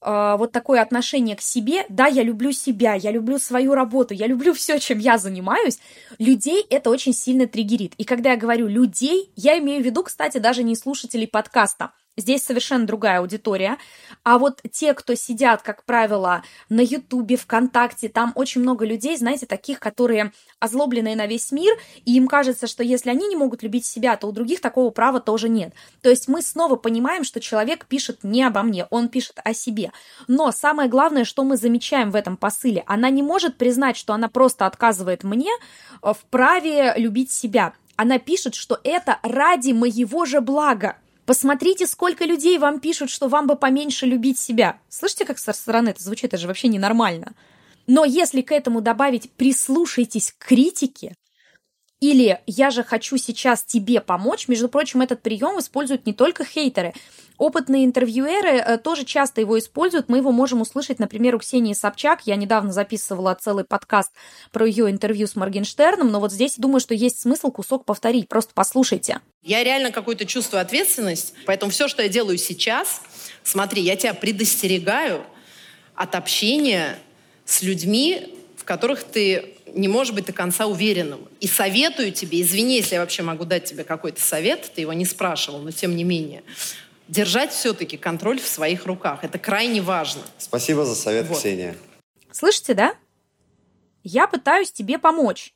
э, 0.00 0.36
вот 0.38 0.52
такое 0.52 0.82
отношение 0.82 1.36
к 1.36 1.40
себе, 1.40 1.84
да, 1.88 2.06
я 2.06 2.22
люблю 2.22 2.52
себя, 2.52 2.94
я 2.94 3.10
люблю 3.10 3.38
свою 3.38 3.74
работу, 3.74 4.14
я 4.14 4.26
люблю 4.26 4.52
все, 4.52 4.78
чем 4.78 4.98
я 4.98 5.18
занимаюсь, 5.18 5.78
людей 6.18 6.64
это 6.70 6.90
очень 6.90 7.12
сильно 7.12 7.46
триггерит. 7.46 7.94
И 7.98 8.04
когда 8.04 8.32
я 8.32 8.36
говорю 8.36 8.68
людей, 8.68 9.32
я 9.36 9.58
имею 9.58 9.82
в 9.82 9.86
виду, 9.86 10.02
кстати, 10.02 10.38
даже 10.38 10.62
не 10.62 10.76
слушателей 10.76 11.28
подкаста, 11.28 11.92
Здесь 12.16 12.44
совершенно 12.44 12.86
другая 12.86 13.18
аудитория. 13.18 13.76
А 14.22 14.38
вот 14.38 14.60
те, 14.70 14.94
кто 14.94 15.14
сидят, 15.14 15.62
как 15.62 15.84
правило, 15.84 16.44
на 16.68 16.80
Ютубе, 16.80 17.36
ВКонтакте, 17.36 18.08
там 18.08 18.32
очень 18.36 18.60
много 18.60 18.84
людей, 18.84 19.16
знаете, 19.16 19.46
таких, 19.46 19.80
которые 19.80 20.32
озлобленные 20.60 21.16
на 21.16 21.26
весь 21.26 21.50
мир, 21.50 21.76
и 22.04 22.16
им 22.16 22.28
кажется, 22.28 22.68
что 22.68 22.84
если 22.84 23.10
они 23.10 23.26
не 23.26 23.34
могут 23.34 23.64
любить 23.64 23.84
себя, 23.84 24.16
то 24.16 24.28
у 24.28 24.32
других 24.32 24.60
такого 24.60 24.90
права 24.90 25.20
тоже 25.20 25.48
нет. 25.48 25.74
То 26.02 26.08
есть 26.08 26.28
мы 26.28 26.40
снова 26.40 26.76
понимаем, 26.76 27.24
что 27.24 27.40
человек 27.40 27.86
пишет 27.86 28.22
не 28.22 28.44
обо 28.44 28.62
мне, 28.62 28.86
он 28.90 29.08
пишет 29.08 29.40
о 29.42 29.52
себе. 29.52 29.90
Но 30.28 30.52
самое 30.52 30.88
главное, 30.88 31.24
что 31.24 31.42
мы 31.42 31.56
замечаем 31.56 32.12
в 32.12 32.16
этом 32.16 32.36
посыле, 32.36 32.84
она 32.86 33.10
не 33.10 33.22
может 33.22 33.56
признать, 33.56 33.96
что 33.96 34.12
она 34.12 34.28
просто 34.28 34.66
отказывает 34.66 35.24
мне 35.24 35.50
э, 35.50 36.12
в 36.12 36.24
праве 36.30 36.94
любить 36.96 37.32
себя. 37.32 37.74
Она 37.96 38.18
пишет, 38.18 38.54
что 38.54 38.80
это 38.82 39.18
ради 39.22 39.72
моего 39.72 40.24
же 40.24 40.40
блага. 40.40 40.96
Посмотрите, 41.26 41.86
сколько 41.86 42.24
людей 42.24 42.58
вам 42.58 42.80
пишут, 42.80 43.10
что 43.10 43.28
вам 43.28 43.46
бы 43.46 43.56
поменьше 43.56 44.06
любить 44.06 44.38
себя. 44.38 44.78
Слышите, 44.88 45.24
как 45.24 45.38
со 45.38 45.52
стороны 45.52 45.90
это 45.90 46.02
звучит? 46.02 46.26
Это 46.26 46.36
же 46.36 46.46
вообще 46.46 46.68
ненормально. 46.68 47.34
Но 47.86 48.04
если 48.04 48.42
к 48.42 48.52
этому 48.52 48.80
добавить 48.80 49.30
«прислушайтесь 49.32 50.32
к 50.32 50.46
критике», 50.46 51.14
или 52.00 52.40
«я 52.46 52.70
же 52.70 52.84
хочу 52.84 53.16
сейчас 53.16 53.64
тебе 53.64 54.00
помочь», 54.00 54.48
между 54.48 54.68
прочим, 54.68 55.00
этот 55.00 55.22
прием 55.22 55.58
используют 55.58 56.06
не 56.06 56.12
только 56.12 56.44
хейтеры. 56.44 56.92
Опытные 57.36 57.84
интервьюеры 57.84 58.58
э, 58.58 58.78
тоже 58.78 59.04
часто 59.04 59.40
его 59.40 59.58
используют. 59.58 60.08
Мы 60.08 60.18
его 60.18 60.30
можем 60.30 60.60
услышать, 60.60 61.00
например, 61.00 61.34
у 61.34 61.40
Ксении 61.40 61.72
Собчак. 61.72 62.20
Я 62.26 62.36
недавно 62.36 62.72
записывала 62.72 63.34
целый 63.34 63.64
подкаст 63.64 64.12
про 64.52 64.66
ее 64.66 64.88
интервью 64.88 65.26
с 65.26 65.34
Моргенштерном, 65.34 66.12
но 66.12 66.20
вот 66.20 66.30
здесь 66.30 66.56
думаю, 66.58 66.78
что 66.78 66.94
есть 66.94 67.20
смысл 67.20 67.50
кусок 67.50 67.84
повторить. 67.84 68.28
Просто 68.28 68.52
послушайте. 68.54 69.20
Я 69.42 69.64
реально 69.64 69.90
какое-то 69.90 70.26
чувствую 70.26 70.60
ответственность, 70.60 71.34
поэтому 71.44 71.72
все, 71.72 71.88
что 71.88 72.02
я 72.02 72.08
делаю 72.08 72.38
сейчас, 72.38 73.02
смотри, 73.42 73.82
я 73.82 73.96
тебя 73.96 74.14
предостерегаю 74.14 75.24
от 75.96 76.14
общения 76.14 76.98
с 77.44 77.62
людьми, 77.62 78.36
в 78.56 78.64
которых 78.64 79.02
ты 79.02 79.54
не 79.74 79.88
можешь 79.88 80.14
быть 80.14 80.26
до 80.26 80.32
конца 80.32 80.66
уверенным. 80.66 81.28
И 81.40 81.46
советую 81.46 82.12
тебе, 82.12 82.40
извини, 82.40 82.76
если 82.76 82.94
я 82.94 83.00
вообще 83.00 83.22
могу 83.22 83.44
дать 83.44 83.64
тебе 83.64 83.84
какой-то 83.84 84.20
совет, 84.20 84.72
ты 84.74 84.82
его 84.82 84.92
не 84.92 85.04
спрашивал, 85.04 85.58
но 85.60 85.70
тем 85.70 85.96
не 85.96 86.04
менее, 86.04 86.42
держать 87.08 87.52
все-таки 87.52 87.96
контроль 87.96 88.40
в 88.40 88.46
своих 88.46 88.86
руках. 88.86 89.24
Это 89.24 89.38
крайне 89.38 89.82
важно. 89.82 90.22
Спасибо 90.38 90.84
за 90.84 90.94
совет, 90.94 91.26
вот. 91.26 91.38
Ксения. 91.38 91.76
Слышите, 92.30 92.74
да? 92.74 92.94
Я 94.02 94.26
пытаюсь 94.26 94.72
тебе 94.72 94.98
помочь. 94.98 95.52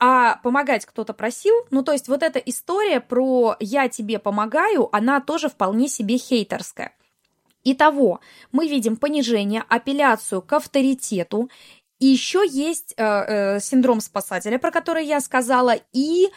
А 0.00 0.36
помогать 0.44 0.86
кто-то 0.86 1.12
просил, 1.12 1.54
ну 1.70 1.82
то 1.82 1.92
есть 1.92 2.06
вот 2.06 2.22
эта 2.22 2.38
история 2.38 3.00
про 3.00 3.56
«я 3.58 3.88
тебе 3.88 4.20
помогаю», 4.20 4.88
она 4.94 5.20
тоже 5.20 5.48
вполне 5.48 5.88
себе 5.88 6.18
хейтерская. 6.18 6.94
Итого, 7.64 8.20
мы 8.52 8.68
видим 8.68 8.96
понижение, 8.96 9.64
апелляцию 9.68 10.40
к 10.40 10.52
авторитету, 10.52 11.50
и 11.98 12.06
еще 12.06 12.44
есть 12.48 12.94
э, 12.96 13.04
э, 13.04 13.60
синдром 13.60 14.00
спасателя, 14.00 14.58
про 14.58 14.70
который 14.70 15.04
я 15.04 15.20
сказала, 15.20 15.76
и 15.92 16.28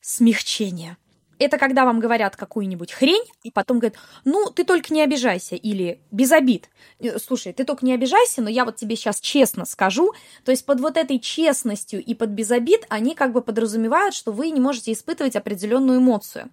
смягчение. 0.00 0.96
Это 1.38 1.58
когда 1.58 1.84
вам 1.84 1.98
говорят 1.98 2.36
какую-нибудь 2.36 2.92
хрень, 2.92 3.24
и 3.42 3.50
потом 3.50 3.80
говорят, 3.80 3.98
ну, 4.24 4.48
ты 4.50 4.62
только 4.62 4.94
не 4.94 5.02
обижайся, 5.02 5.56
или 5.56 6.00
без 6.12 6.30
обид. 6.30 6.68
Э, 7.00 7.18
слушай, 7.18 7.52
ты 7.52 7.64
только 7.64 7.84
не 7.84 7.92
обижайся, 7.92 8.42
но 8.42 8.48
я 8.48 8.64
вот 8.64 8.76
тебе 8.76 8.94
сейчас 8.94 9.20
честно 9.20 9.64
скажу. 9.64 10.12
То 10.44 10.52
есть 10.52 10.64
под 10.64 10.80
вот 10.80 10.96
этой 10.96 11.18
честностью 11.18 12.02
и 12.02 12.14
под 12.14 12.30
без 12.30 12.52
обид 12.52 12.86
они 12.88 13.16
как 13.16 13.32
бы 13.32 13.42
подразумевают, 13.42 14.14
что 14.14 14.30
вы 14.30 14.50
не 14.50 14.60
можете 14.60 14.92
испытывать 14.92 15.34
определенную 15.34 15.98
эмоцию. 15.98 16.50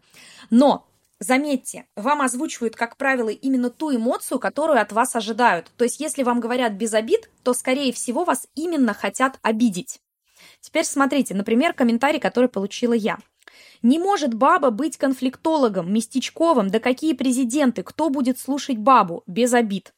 Но 0.49 0.88
Заметьте, 1.19 1.85
вам 1.97 2.21
озвучивают, 2.21 2.77
как 2.77 2.95
правило, 2.95 3.27
именно 3.27 3.69
ту 3.69 3.93
эмоцию, 3.93 4.39
которую 4.39 4.81
от 4.81 4.93
вас 4.93 5.17
ожидают. 5.17 5.69
То 5.75 5.83
есть, 5.83 5.99
если 5.99 6.23
вам 6.23 6.39
говорят 6.39 6.73
без 6.73 6.93
обид, 6.93 7.29
то, 7.43 7.53
скорее 7.53 7.91
всего, 7.91 8.23
вас 8.23 8.47
именно 8.55 8.93
хотят 8.93 9.37
обидеть. 9.41 9.99
Теперь 10.61 10.85
смотрите, 10.85 11.35
например, 11.35 11.73
комментарий, 11.73 12.21
который 12.21 12.47
получила 12.47 12.93
я. 12.93 13.17
Не 13.81 13.99
может 13.99 14.33
баба 14.33 14.69
быть 14.69 14.95
конфликтологом, 14.95 15.91
местечковым, 15.93 16.69
да 16.69 16.79
какие 16.79 17.13
президенты, 17.13 17.83
кто 17.83 18.09
будет 18.09 18.39
слушать 18.39 18.77
бабу, 18.77 19.23
без 19.27 19.53
обид. 19.53 19.93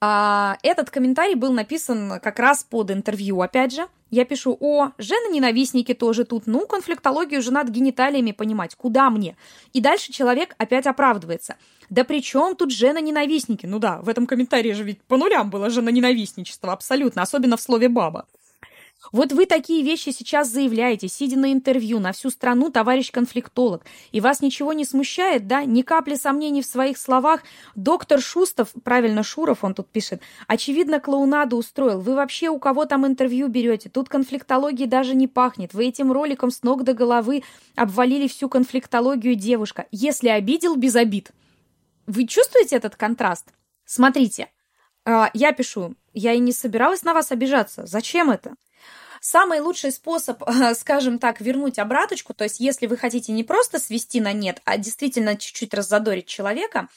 А, 0.00 0.58
этот 0.62 0.90
комментарий 0.90 1.34
был 1.34 1.52
написан 1.52 2.20
как 2.20 2.38
раз 2.38 2.64
под 2.64 2.90
интервью, 2.90 3.40
опять 3.40 3.72
же. 3.72 3.86
Я 4.14 4.24
пишу, 4.24 4.56
о, 4.60 4.90
жена-ненавистники 4.96 5.92
тоже 5.92 6.24
тут, 6.24 6.46
ну, 6.46 6.68
конфликтологию 6.68 7.42
же 7.42 7.50
надо 7.50 7.72
гениталиями 7.72 8.30
понимать, 8.30 8.76
куда 8.76 9.10
мне? 9.10 9.36
И 9.72 9.80
дальше 9.80 10.12
человек 10.12 10.54
опять 10.56 10.86
оправдывается. 10.86 11.56
Да 11.90 12.04
при 12.04 12.22
чем 12.22 12.54
тут 12.54 12.70
жена-ненавистники? 12.70 13.66
Ну 13.66 13.80
да, 13.80 14.00
в 14.02 14.08
этом 14.08 14.28
комментарии 14.28 14.70
же 14.70 14.84
ведь 14.84 15.02
по 15.02 15.16
нулям 15.16 15.50
было 15.50 15.68
жена-ненавистничество, 15.68 16.72
абсолютно, 16.72 17.22
особенно 17.22 17.56
в 17.56 17.60
слове 17.60 17.88
«баба». 17.88 18.24
Вот 19.12 19.32
вы 19.32 19.46
такие 19.46 19.82
вещи 19.82 20.10
сейчас 20.10 20.48
заявляете, 20.48 21.08
сидя 21.08 21.38
на 21.38 21.52
интервью 21.52 22.00
на 22.00 22.12
всю 22.12 22.30
страну, 22.30 22.70
товарищ 22.70 23.10
конфликтолог, 23.10 23.84
и 24.12 24.20
вас 24.20 24.40
ничего 24.40 24.72
не 24.72 24.84
смущает, 24.84 25.46
да? 25.46 25.64
Ни 25.64 25.82
капли 25.82 26.14
сомнений 26.14 26.62
в 26.62 26.66
своих 26.66 26.98
словах. 26.98 27.42
Доктор 27.74 28.20
Шустов, 28.20 28.72
правильно, 28.82 29.22
Шуров, 29.22 29.64
он 29.64 29.74
тут 29.74 29.88
пишет, 29.88 30.20
очевидно, 30.46 31.00
клоунаду 31.00 31.56
устроил. 31.56 32.00
Вы 32.00 32.14
вообще 32.14 32.48
у 32.48 32.58
кого 32.58 32.86
там 32.86 33.06
интервью 33.06 33.48
берете? 33.48 33.88
Тут 33.88 34.08
конфликтологии 34.08 34.86
даже 34.86 35.14
не 35.14 35.28
пахнет. 35.28 35.74
Вы 35.74 35.86
этим 35.86 36.12
роликом 36.12 36.50
с 36.50 36.62
ног 36.62 36.84
до 36.84 36.94
головы 36.94 37.42
обвалили 37.76 38.28
всю 38.28 38.48
конфликтологию 38.48 39.34
девушка. 39.34 39.86
Если 39.90 40.28
обидел, 40.28 40.76
без 40.76 40.96
обид. 40.96 41.30
Вы 42.06 42.26
чувствуете 42.26 42.76
этот 42.76 42.96
контраст? 42.96 43.46
Смотрите, 43.84 44.48
а, 45.04 45.30
я 45.34 45.52
пишу, 45.52 45.94
я 46.12 46.32
и 46.32 46.38
не 46.38 46.52
собиралась 46.52 47.02
на 47.02 47.14
вас 47.14 47.32
обижаться. 47.32 47.86
Зачем 47.86 48.30
это? 48.30 48.54
Самый 49.26 49.60
лучший 49.60 49.90
способ, 49.90 50.42
скажем 50.78 51.18
так, 51.18 51.40
вернуть 51.40 51.78
обраточку, 51.78 52.34
то 52.34 52.44
есть 52.44 52.60
если 52.60 52.86
вы 52.86 52.98
хотите 52.98 53.32
не 53.32 53.42
просто 53.42 53.78
свести 53.78 54.20
на 54.20 54.34
нет, 54.34 54.60
а 54.66 54.76
действительно 54.76 55.34
чуть-чуть 55.34 55.72
раззадорить 55.72 56.26
человека, 56.26 56.88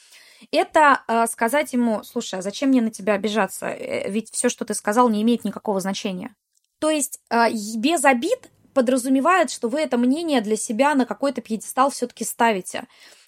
это 0.52 1.00
э, 1.08 1.26
сказать 1.26 1.72
ему, 1.72 2.04
слушай, 2.04 2.38
а 2.38 2.42
зачем 2.42 2.68
мне 2.68 2.82
на 2.82 2.90
тебя 2.90 3.14
обижаться? 3.14 3.68
Э, 3.68 4.10
ведь 4.10 4.30
все, 4.30 4.50
что 4.50 4.66
ты 4.66 4.74
сказал, 4.74 5.08
не 5.08 5.22
имеет 5.22 5.44
никакого 5.44 5.80
значения. 5.80 6.34
То 6.80 6.90
есть 6.90 7.18
э, 7.30 7.50
без 7.78 8.04
обид 8.04 8.50
подразумевает, 8.74 9.50
что 9.50 9.70
вы 9.70 9.80
это 9.80 9.96
мнение 9.96 10.42
для 10.42 10.56
себя 10.56 10.94
на 10.94 11.06
какой-то 11.06 11.40
пьедестал 11.40 11.88
все-таки 11.88 12.26
ставите. 12.26 12.84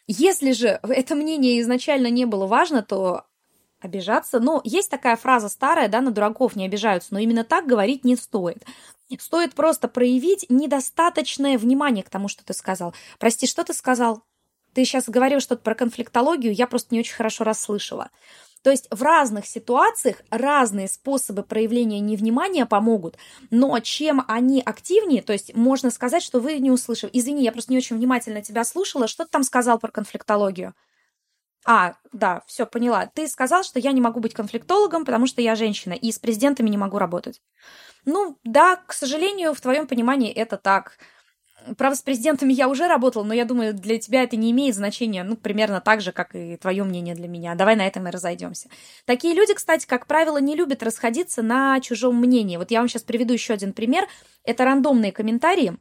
Если 0.09 0.52
же 0.52 0.78
это 0.83 1.14
мнение 1.14 1.59
изначально 1.62 2.09
не 2.09 2.26
было 2.26 2.47
важно, 2.47 2.83
то 2.83 3.25
обижаться. 3.80 4.40
Но 4.40 4.60
есть 4.64 4.90
такая 4.90 5.16
фраза 5.16 5.49
старая, 5.49 5.88
да, 5.88 6.00
на 6.00 6.10
дураков 6.10 6.56
не 6.56 6.66
обижаются, 6.66 7.12
но 7.12 7.18
именно 7.18 7.44
так 7.44 7.66
говорить 7.66 8.04
не 8.04 8.16
стоит. 8.16 8.64
Стоит 9.18 9.54
просто 9.54 9.88
проявить 9.88 10.46
недостаточное 10.49 11.58
внимание 11.58 12.04
к 12.04 12.10
тому, 12.10 12.28
что 12.28 12.44
ты 12.44 12.54
сказал. 12.54 12.94
Прости, 13.18 13.46
что 13.46 13.64
ты 13.64 13.75
сказал? 13.75 14.22
Ты 14.72 14.84
сейчас 14.84 15.08
говорил 15.08 15.40
что-то 15.40 15.62
про 15.62 15.75
конфликтологию, 15.75 16.54
я 16.54 16.68
просто 16.68 16.94
не 16.94 17.00
очень 17.00 17.14
хорошо 17.14 17.42
расслышала. 17.42 18.10
То 18.62 18.70
есть 18.70 18.88
в 18.90 19.02
разных 19.02 19.46
ситуациях 19.46 20.18
разные 20.30 20.87
способы 20.87 21.42
проявления 21.42 21.99
невнимания 21.99 22.66
помогут, 22.66 23.16
но 23.50 23.78
чем 23.80 24.22
они 24.28 24.60
активнее, 24.60 25.22
то 25.22 25.32
есть 25.32 25.54
можно 25.54 25.90
сказать, 25.90 26.22
что 26.22 26.40
вы 26.40 26.58
не 26.58 26.70
услышали. 26.70 27.10
Извини, 27.14 27.42
я 27.42 27.52
просто 27.52 27.72
не 27.72 27.78
очень 27.78 27.96
внимательно 27.96 28.42
тебя 28.42 28.64
слушала. 28.64 29.08
Что 29.08 29.25
ты 29.25 29.30
там 29.30 29.44
сказал 29.44 29.78
про 29.78 29.90
конфликтологию? 29.90 30.75
А, 31.67 31.95
да, 32.12 32.43
все, 32.47 32.67
поняла. 32.67 33.07
Ты 33.07 33.29
сказал, 33.29 33.62
что 33.64 33.79
я 33.79 33.93
не 33.93 34.00
могу 34.00 34.21
быть 34.21 34.35
конфликтологом, 34.35 35.05
потому 35.05 35.26
что 35.26 35.43
я 35.43 35.55
женщина, 35.55 35.93
и 35.93 36.11
с 36.11 36.19
президентами 36.19 36.71
не 36.71 36.79
могу 36.79 36.99
работать. 36.99 37.43
Ну, 38.07 38.38
да, 38.45 38.76
к 38.76 38.93
сожалению, 38.93 39.55
в 39.55 39.61
твоем 39.61 39.87
понимании 39.87 40.33
это 40.33 40.57
так. 40.57 40.99
Правда, 41.76 41.97
с 41.99 42.00
президентами 42.00 42.55
я 42.55 42.69
уже 42.69 42.88
работала, 42.88 43.23
но 43.23 43.35
я 43.35 43.45
думаю, 43.45 43.75
для 43.75 43.99
тебя 43.99 44.23
это 44.23 44.37
не 44.37 44.50
имеет 44.50 44.75
значения, 44.75 45.23
ну, 45.23 45.37
примерно 45.37 45.83
так 45.83 46.00
же, 46.00 46.11
как 46.11 46.35
и 46.35 46.57
твое 46.57 46.85
мнение 46.85 47.14
для 47.14 47.29
меня. 47.29 47.55
Давай 47.55 47.76
на 47.76 47.87
этом 47.87 48.09
и 48.09 48.11
разойдемся. 48.11 48.71
Такие 49.05 49.35
люди, 49.35 49.52
кстати, 49.52 49.87
как 49.87 50.07
правило, 50.07 50.38
не 50.38 50.57
любят 50.57 50.83
расходиться 50.83 51.43
на 51.43 51.79
чужом 51.81 52.17
мнении. 52.17 52.57
Вот 52.57 52.71
я 52.71 52.79
вам 52.79 52.88
сейчас 52.88 53.02
приведу 53.02 53.35
еще 53.35 53.52
один 53.52 53.75
пример. 53.75 54.09
Это 54.43 54.64
рандомные 54.64 55.12
комментарии. 55.12 55.76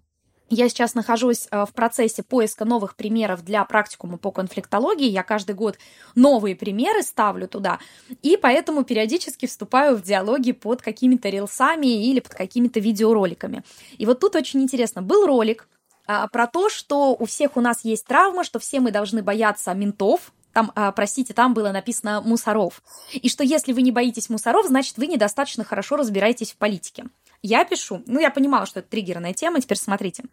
Я 0.50 0.68
сейчас 0.68 0.96
нахожусь 0.96 1.48
э, 1.52 1.66
в 1.66 1.74
процессе 1.74 2.24
поиска 2.24 2.66
новых 2.66 2.96
примеров 2.96 3.44
для 3.44 3.64
практикума 3.66 4.18
по 4.18 4.32
конфликтологии. 4.32 5.08
Я 5.08 5.24
каждый 5.24 5.54
год 5.56 5.78
новые 6.16 6.56
примеры 6.56 7.04
ставлю 7.04 7.48
туда, 7.48 7.80
и 8.24 8.36
поэтому 8.36 8.84
периодически 8.84 9.46
вступаю 9.46 9.96
в 9.96 10.02
диалоги 10.02 10.52
под 10.52 10.82
какими-то 10.82 11.30
рилсами 11.30 12.08
или 12.08 12.20
под 12.20 12.34
какими-то 12.34 12.80
видеороликами. 12.80 13.64
И 13.98 14.06
вот 14.06 14.20
тут 14.20 14.36
очень 14.36 14.62
интересно. 14.64 15.02
Был 15.02 15.28
ролик 15.28 15.68
а, 16.08 16.28
про 16.28 16.48
то, 16.48 16.70
что 16.70 17.16
у 17.16 17.26
всех 17.26 17.56
у 17.56 17.62
нас 17.62 17.84
есть 17.84 18.06
травма, 18.06 18.44
что 18.44 18.58
все 18.58 18.80
мы 18.80 18.92
должны 18.92 19.22
бояться 19.22 19.72
ментов, 19.74 20.32
там, 20.54 20.72
а, 20.76 20.92
простите, 20.92 21.34
там 21.34 21.54
было 21.54 21.72
написано 21.72 22.22
мусоров. 22.22 22.82
И 23.14 23.30
что 23.30 23.44
если 23.44 23.72
вы 23.72 23.84
не 23.84 23.92
боитесь 23.92 24.30
мусоров, 24.30 24.66
значит, 24.66 24.98
вы 24.98 25.08
недостаточно 25.08 25.64
хорошо 25.64 25.96
разбираетесь 25.96 26.52
в 26.52 26.58
политике. 26.58 27.06
Я 27.42 27.64
пишу, 27.64 28.04
ну, 28.06 28.20
я 28.20 28.32
понимала, 28.32 28.66
что 28.66 28.82
это 28.82 28.90
триггерная 28.90 29.34
тема, 29.34 29.62
теперь 29.62 29.78
смотрите. 29.78 30.26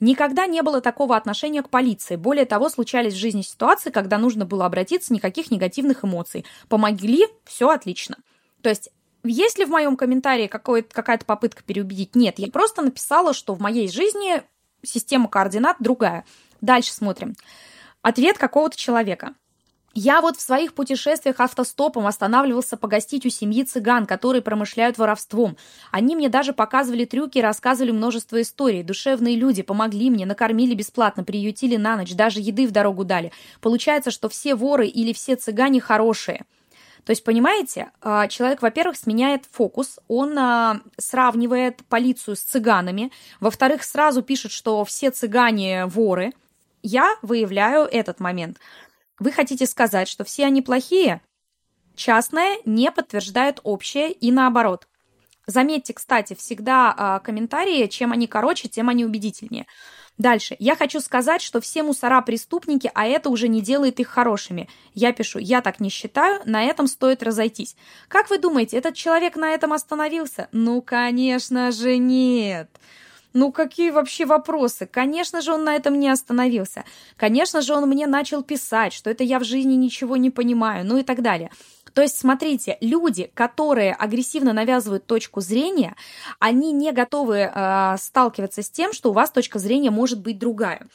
Никогда 0.00 0.46
не 0.46 0.62
было 0.62 0.80
такого 0.80 1.16
отношения 1.16 1.62
к 1.62 1.68
полиции. 1.68 2.16
Более 2.16 2.46
того, 2.46 2.70
случались 2.70 3.12
в 3.12 3.18
жизни 3.18 3.42
ситуации, 3.42 3.90
когда 3.90 4.16
нужно 4.16 4.46
было 4.46 4.64
обратиться, 4.64 5.12
никаких 5.12 5.50
негативных 5.50 6.04
эмоций. 6.04 6.46
Помогли, 6.68 7.26
все 7.44 7.68
отлично. 7.68 8.16
То 8.62 8.70
есть 8.70 8.90
есть 9.24 9.58
ли 9.58 9.64
в 9.64 9.70
моем 9.70 9.96
комментарии 9.96 10.46
какая-то 10.46 11.24
попытка 11.26 11.62
переубедить? 11.62 12.14
Нет, 12.14 12.38
я 12.38 12.50
просто 12.50 12.82
написала, 12.82 13.34
что 13.34 13.54
в 13.54 13.60
моей 13.60 13.90
жизни 13.90 14.42
система 14.82 15.28
координат 15.28 15.76
другая. 15.80 16.24
Дальше 16.60 16.92
смотрим. 16.92 17.34
Ответ 18.00 18.38
какого-то 18.38 18.76
человека. 18.76 19.34
Я 20.00 20.20
вот 20.20 20.36
в 20.36 20.40
своих 20.40 20.74
путешествиях 20.74 21.40
автостопом 21.40 22.06
останавливался 22.06 22.76
погостить 22.76 23.26
у 23.26 23.30
семьи 23.30 23.64
цыган, 23.64 24.06
которые 24.06 24.42
промышляют 24.42 24.96
воровством. 24.96 25.56
Они 25.90 26.14
мне 26.14 26.28
даже 26.28 26.52
показывали 26.52 27.04
трюки 27.04 27.38
и 27.38 27.42
рассказывали 27.42 27.90
множество 27.90 28.40
историй. 28.40 28.84
Душевные 28.84 29.34
люди 29.34 29.62
помогли 29.62 30.08
мне, 30.10 30.24
накормили 30.24 30.74
бесплатно, 30.74 31.24
приютили 31.24 31.74
на 31.74 31.96
ночь, 31.96 32.14
даже 32.14 32.38
еды 32.38 32.68
в 32.68 32.70
дорогу 32.70 33.04
дали. 33.04 33.32
Получается, 33.60 34.12
что 34.12 34.28
все 34.28 34.54
воры 34.54 34.86
или 34.86 35.12
все 35.12 35.34
цыгане 35.34 35.80
хорошие. 35.80 36.44
То 37.04 37.10
есть, 37.10 37.24
понимаете, 37.24 37.90
а, 38.00 38.28
человек, 38.28 38.62
во-первых, 38.62 38.96
сменяет 38.96 39.46
фокус, 39.50 39.98
он 40.06 40.38
а, 40.38 40.80
сравнивает 40.96 41.82
полицию 41.88 42.36
с 42.36 42.40
цыганами, 42.40 43.10
во-вторых, 43.40 43.82
сразу 43.82 44.22
пишет, 44.22 44.52
что 44.52 44.84
все 44.84 45.10
цыгане 45.10 45.86
воры. 45.86 46.34
Я 46.84 47.16
выявляю 47.22 47.88
этот 47.90 48.20
момент– 48.20 48.58
вы 49.18 49.32
хотите 49.32 49.66
сказать, 49.66 50.08
что 50.08 50.24
все 50.24 50.46
они 50.46 50.62
плохие? 50.62 51.20
Частное 51.94 52.58
не 52.64 52.90
подтверждает 52.92 53.60
общее 53.64 54.12
и 54.12 54.30
наоборот. 54.30 54.86
Заметьте, 55.46 55.94
кстати, 55.94 56.34
всегда 56.34 56.94
э, 57.20 57.24
комментарии, 57.24 57.86
чем 57.86 58.12
они 58.12 58.26
короче, 58.26 58.68
тем 58.68 58.88
они 58.88 59.04
убедительнее. 59.04 59.66
Дальше. 60.18 60.56
Я 60.58 60.74
хочу 60.74 61.00
сказать, 61.00 61.40
что 61.40 61.60
все 61.60 61.82
мусора 61.82 62.20
преступники, 62.22 62.90
а 62.92 63.06
это 63.06 63.30
уже 63.30 63.48
не 63.48 63.62
делает 63.62 64.00
их 64.00 64.08
хорошими. 64.08 64.68
Я 64.92 65.12
пишу, 65.12 65.38
я 65.38 65.62
так 65.62 65.78
не 65.80 65.90
считаю, 65.90 66.42
на 66.44 66.64
этом 66.64 66.88
стоит 66.88 67.22
разойтись. 67.22 67.76
Как 68.08 68.28
вы 68.28 68.38
думаете, 68.38 68.76
этот 68.76 68.94
человек 68.94 69.36
на 69.36 69.54
этом 69.54 69.72
остановился? 69.72 70.48
Ну, 70.50 70.82
конечно 70.82 71.70
же, 71.70 71.96
нет. 71.98 72.68
Ну 73.34 73.52
какие 73.52 73.90
вообще 73.90 74.24
вопросы? 74.24 74.86
Конечно 74.86 75.42
же, 75.42 75.52
он 75.52 75.64
на 75.64 75.74
этом 75.76 75.98
не 75.98 76.08
остановился. 76.08 76.84
Конечно 77.16 77.60
же, 77.60 77.74
он 77.74 77.88
мне 77.88 78.06
начал 78.06 78.42
писать, 78.42 78.92
что 78.92 79.10
это 79.10 79.22
я 79.22 79.38
в 79.38 79.44
жизни 79.44 79.74
ничего 79.74 80.16
не 80.16 80.30
понимаю, 80.30 80.86
ну 80.86 80.96
и 80.96 81.02
так 81.02 81.22
далее. 81.22 81.50
То 81.92 82.02
есть, 82.02 82.18
смотрите, 82.18 82.78
люди, 82.80 83.30
которые 83.34 83.92
агрессивно 83.92 84.52
навязывают 84.52 85.06
точку 85.06 85.40
зрения, 85.40 85.96
они 86.38 86.72
не 86.72 86.92
готовы 86.92 87.50
э, 87.52 87.96
сталкиваться 87.98 88.62
с 88.62 88.70
тем, 88.70 88.92
что 88.92 89.10
у 89.10 89.12
вас 89.12 89.30
точка 89.30 89.58
зрения 89.58 89.90
может 89.90 90.20
быть 90.20 90.38
другая. 90.38 90.86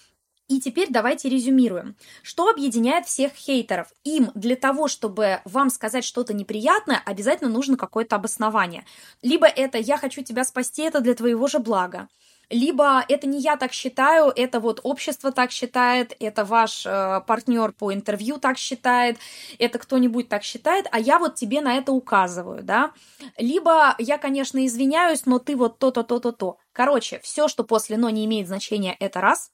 И 0.53 0.59
теперь 0.59 0.89
давайте 0.91 1.29
резюмируем. 1.29 1.95
Что 2.21 2.47
объединяет 2.47 3.07
всех 3.07 3.31
хейтеров? 3.33 3.87
Им 4.03 4.29
для 4.35 4.55
того, 4.55 4.87
чтобы 4.87 5.41
вам 5.45 5.71
сказать 5.71 6.05
что-то 6.05 6.35
неприятное, 6.35 7.01
обязательно 7.03 7.49
нужно 7.49 7.75
какое-то 7.75 8.17
обоснование. 8.17 8.85
Либо 9.23 9.47
это 9.47 9.79
«я 9.79 9.97
хочу 9.97 10.21
тебя 10.21 10.43
спасти, 10.43 10.83
это 10.83 11.01
для 11.01 11.15
твоего 11.15 11.47
же 11.47 11.57
блага», 11.57 12.07
либо 12.51 13.03
это 13.07 13.25
не 13.25 13.39
я 13.39 13.57
так 13.57 13.73
считаю, 13.73 14.31
это 14.35 14.59
вот 14.59 14.79
общество 14.83 15.31
так 15.31 15.49
считает, 15.49 16.15
это 16.19 16.45
ваш 16.45 16.85
э, 16.85 17.21
партнер 17.25 17.71
по 17.71 17.91
интервью 17.91 18.37
так 18.37 18.59
считает, 18.59 19.17
это 19.57 19.79
кто-нибудь 19.79 20.29
так 20.29 20.43
считает, 20.43 20.85
а 20.91 20.99
я 20.99 21.17
вот 21.17 21.33
тебе 21.33 21.61
на 21.61 21.77
это 21.77 21.93
указываю, 21.93 22.61
да. 22.61 22.91
Либо 23.39 23.95
я, 23.97 24.19
конечно, 24.19 24.63
извиняюсь, 24.67 25.25
но 25.25 25.39
ты 25.39 25.55
вот 25.55 25.79
то-то, 25.79 26.03
то-то, 26.03 26.31
то. 26.31 26.57
Короче, 26.73 27.19
все, 27.23 27.47
что 27.47 27.63
после 27.63 27.97
«но» 27.97 28.11
не 28.11 28.25
имеет 28.25 28.47
значения, 28.47 28.95
это 28.99 29.19
раз. 29.19 29.51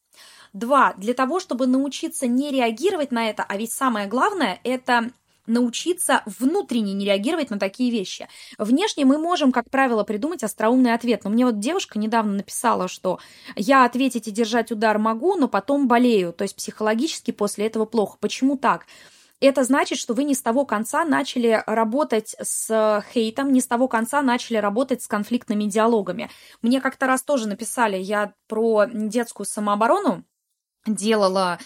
Два, 0.53 0.93
для 0.97 1.13
того, 1.13 1.39
чтобы 1.39 1.67
научиться 1.67 2.27
не 2.27 2.51
реагировать 2.51 3.11
на 3.11 3.29
это, 3.29 3.43
а 3.47 3.57
ведь 3.57 3.71
самое 3.71 4.07
главное, 4.07 4.59
это 4.63 5.11
научиться 5.49 6.21
внутренне 6.25 6.93
не 6.93 7.05
реагировать 7.05 7.49
на 7.49 7.59
такие 7.59 7.91
вещи. 7.91 8.27
Внешне 8.57 9.03
мы 9.03 9.17
можем, 9.17 9.51
как 9.51 9.69
правило, 9.69 10.03
придумать 10.03 10.43
остроумный 10.43 10.93
ответ. 10.93 11.23
Но 11.23 11.31
мне 11.31 11.45
вот 11.45 11.59
девушка 11.59 11.99
недавно 11.99 12.33
написала, 12.33 12.87
что 12.87 13.19
я 13.55 13.83
ответить 13.83 14.27
и 14.27 14.31
держать 14.31 14.71
удар 14.71 14.97
могу, 14.99 15.35
но 15.35 15.47
потом 15.47 15.87
болею. 15.87 16.31
То 16.33 16.43
есть 16.43 16.55
психологически 16.55 17.31
после 17.31 17.65
этого 17.65 17.85
плохо. 17.85 18.17
Почему 18.19 18.57
так? 18.57 18.85
Это 19.41 19.63
значит, 19.63 19.97
что 19.97 20.13
вы 20.13 20.25
не 20.25 20.35
с 20.35 20.41
того 20.41 20.65
конца 20.65 21.05
начали 21.05 21.63
работать 21.65 22.35
с 22.41 23.03
хейтом, 23.13 23.53
не 23.53 23.61
с 23.61 23.67
того 23.67 23.87
конца 23.87 24.21
начали 24.21 24.57
работать 24.57 25.01
с 25.01 25.07
конфликтными 25.07 25.63
диалогами. 25.63 26.29
Мне 26.61 26.81
как-то 26.81 27.07
раз 27.07 27.23
тоже 27.23 27.47
написали, 27.47 27.95
я 27.95 28.33
про 28.47 28.85
детскую 28.85 29.47
самооборону 29.47 30.25
делала 30.95 31.59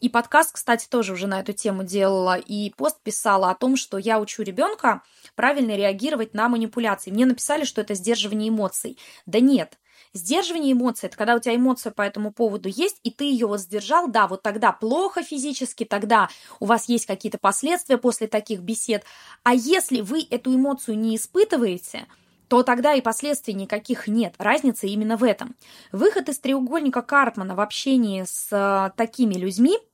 и 0.00 0.08
подкаст, 0.08 0.52
кстати, 0.52 0.86
тоже 0.88 1.12
уже 1.12 1.26
на 1.26 1.40
эту 1.40 1.52
тему 1.52 1.84
делала, 1.84 2.38
и 2.38 2.70
пост 2.70 3.02
писала 3.02 3.50
о 3.50 3.54
том, 3.54 3.76
что 3.76 3.98
я 3.98 4.18
учу 4.18 4.42
ребенка 4.42 5.02
правильно 5.34 5.76
реагировать 5.76 6.32
на 6.32 6.48
манипуляции. 6.48 7.10
Мне 7.10 7.26
написали, 7.26 7.64
что 7.64 7.82
это 7.82 7.94
сдерживание 7.94 8.48
эмоций. 8.48 8.98
Да 9.26 9.40
нет, 9.40 9.78
Сдерживание 10.12 10.72
эмоций– 10.72 11.06
это 11.08 11.16
когда 11.16 11.36
у 11.36 11.38
тебя 11.38 11.54
эмоция 11.54 11.92
по 11.92 12.02
этому 12.02 12.32
поводу 12.32 12.68
есть, 12.68 12.98
и 13.04 13.12
ты 13.12 13.24
ее 13.24 13.46
вот 13.46 13.60
сдержал, 13.60 14.08
да, 14.08 14.26
вот 14.26 14.42
тогда 14.42 14.72
плохо 14.72 15.22
физически, 15.22 15.84
тогда 15.84 16.28
у 16.58 16.66
вас 16.66 16.88
есть 16.88 17.06
какие-то 17.06 17.38
последствия 17.38 17.96
после 17.96 18.26
таких 18.26 18.60
бесед. 18.60 19.04
А 19.44 19.54
если 19.54 20.00
вы 20.00 20.26
эту 20.28 20.52
эмоцию 20.52 20.98
не 20.98 21.14
испытываете, 21.14 22.08
то 22.50 22.62
тогда 22.62 22.92
и 22.92 23.00
последствий 23.00 23.54
никаких 23.54 24.08
нет. 24.08 24.34
Разница 24.36 24.86
именно 24.86 25.16
в 25.16 25.24
этом. 25.24 25.56
Выход 25.92 26.28
из 26.28 26.38
треугольника 26.38 27.00
Картмана 27.00 27.54
в 27.54 27.60
общении 27.60 28.24
с 28.24 28.48
э, 28.50 28.90
такими 28.96 29.34
людьми– 29.34 29.78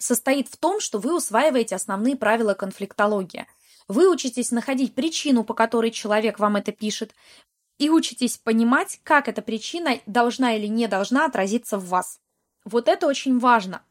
состоит 0.00 0.48
в 0.48 0.56
том, 0.56 0.80
что 0.80 0.98
вы 0.98 1.14
усваиваете 1.14 1.76
основные 1.76 2.16
правила 2.16 2.54
конфликтологии. 2.54 3.46
Вы 3.86 4.10
учитесь 4.10 4.50
находить 4.50 4.94
причину, 4.94 5.44
по 5.44 5.54
которой 5.54 5.90
человек 5.90 6.38
вам 6.38 6.56
это 6.56 6.72
пишет, 6.72 7.14
и 7.78 7.90
учитесь 7.90 8.36
понимать, 8.36 9.00
как 9.04 9.28
эта 9.28 9.42
причина 9.42 9.98
должна 10.06 10.54
или 10.54 10.66
не 10.66 10.86
должна 10.86 11.26
отразиться 11.26 11.78
в 11.78 11.88
вас. 11.88 12.20
Вот 12.64 12.88
это 12.88 13.06
очень 13.06 13.38
важно 13.38 13.82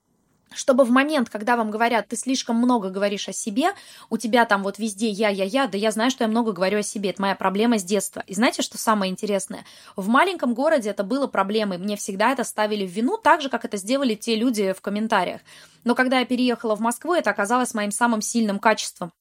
чтобы 0.53 0.83
в 0.83 0.91
момент, 0.91 1.29
когда 1.29 1.55
вам 1.55 1.71
говорят, 1.71 2.07
ты 2.07 2.15
слишком 2.15 2.55
много 2.55 2.89
говоришь 2.89 3.29
о 3.29 3.33
себе, 3.33 3.71
у 4.09 4.17
тебя 4.17 4.45
там 4.45 4.63
вот 4.63 4.79
везде 4.79 5.09
я, 5.09 5.29
я, 5.29 5.43
я, 5.43 5.67
да 5.67 5.77
я 5.77 5.91
знаю, 5.91 6.12
что 6.12 6.23
я 6.23 6.27
много 6.27 6.51
говорю 6.51 6.79
о 6.79 6.83
себе, 6.83 7.12
это 7.12 7.21
моя 7.21 7.35
проблема 7.35 7.77
с 7.77 7.83
детства. 7.83 8.23
И 8.27 8.33
знаете, 8.33 8.62
что 8.62 8.77
самое 8.77 9.12
интересное? 9.12 9.65
В 9.95 10.07
маленьком 10.07 10.53
городе 10.53 10.89
это 10.89 11.03
было 11.03 11.27
проблемой, 11.27 11.77
мне 11.77 11.95
всегда 11.95 12.31
это 12.31 12.43
ставили 12.43 12.85
в 12.85 12.89
вину, 12.89 13.17
так 13.17 13.41
же, 13.41 13.49
как 13.49 13.65
это 13.65 13.77
сделали 13.77 14.15
те 14.15 14.35
люди 14.35 14.73
в 14.73 14.81
комментариях. 14.81 15.41
Но 15.83 15.95
когда 15.95 16.19
я 16.19 16.25
переехала 16.25 16.75
в 16.75 16.79
Москву, 16.79 17.13
это 17.13 17.29
оказалось 17.29 17.73
моим 17.73 17.91
самым 17.91 18.21
сильным 18.21 18.59
качеством. 18.59 19.12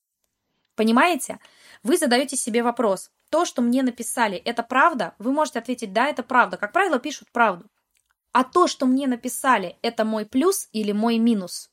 Понимаете? 0.74 1.38
Вы 1.82 1.96
задаете 1.96 2.36
себе 2.36 2.62
вопрос, 2.62 3.10
то, 3.30 3.44
что 3.44 3.62
мне 3.62 3.82
написали, 3.82 4.36
это 4.36 4.62
правда? 4.62 5.14
Вы 5.18 5.32
можете 5.32 5.58
ответить, 5.58 5.92
да, 5.92 6.08
это 6.08 6.22
правда. 6.22 6.56
Как 6.56 6.72
правило, 6.72 6.98
пишут 6.98 7.28
правду. 7.32 7.66
А 8.32 8.44
то, 8.44 8.66
что 8.66 8.86
мне 8.86 9.06
написали, 9.06 9.76
это 9.82 10.04
мой 10.04 10.26
плюс 10.26 10.68
или 10.72 10.92
мой 10.92 11.18
минус? 11.18 11.70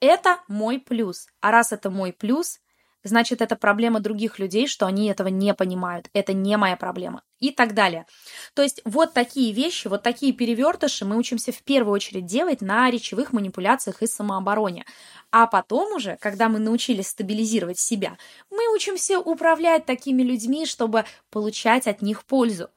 Это 0.00 0.40
мой 0.48 0.78
плюс. 0.78 1.26
А 1.40 1.50
раз 1.50 1.72
это 1.72 1.90
мой 1.90 2.12
плюс, 2.12 2.60
значит, 3.02 3.42
это 3.42 3.56
проблема 3.56 4.00
других 4.00 4.38
людей, 4.38 4.66
что 4.66 4.86
они 4.86 5.08
этого 5.08 5.28
не 5.28 5.54
понимают. 5.54 6.08
Это 6.12 6.32
не 6.32 6.56
моя 6.56 6.76
проблема. 6.76 7.22
И 7.38 7.50
так 7.50 7.74
далее. 7.74 8.06
То 8.54 8.62
есть 8.62 8.82
вот 8.84 9.14
такие 9.14 9.52
вещи, 9.52 9.88
вот 9.88 10.02
такие 10.02 10.32
перевертыши 10.32 11.04
мы 11.04 11.16
учимся 11.16 11.52
в 11.52 11.62
первую 11.62 11.94
очередь 11.94 12.26
делать 12.26 12.60
на 12.60 12.90
речевых 12.90 13.32
манипуляциях 13.32 14.02
и 14.02 14.06
самообороне. 14.06 14.84
А 15.30 15.46
потом 15.46 15.94
уже, 15.94 16.18
когда 16.20 16.48
мы 16.48 16.58
научились 16.58 17.08
стабилизировать 17.08 17.78
себя, 17.78 18.18
мы 18.50 18.74
учимся 18.74 19.18
управлять 19.18 19.86
такими 19.86 20.22
людьми, 20.22 20.66
чтобы 20.66 21.04
получать 21.30 21.86
от 21.86 22.02
них 22.02 22.24
пользу. 22.24 22.68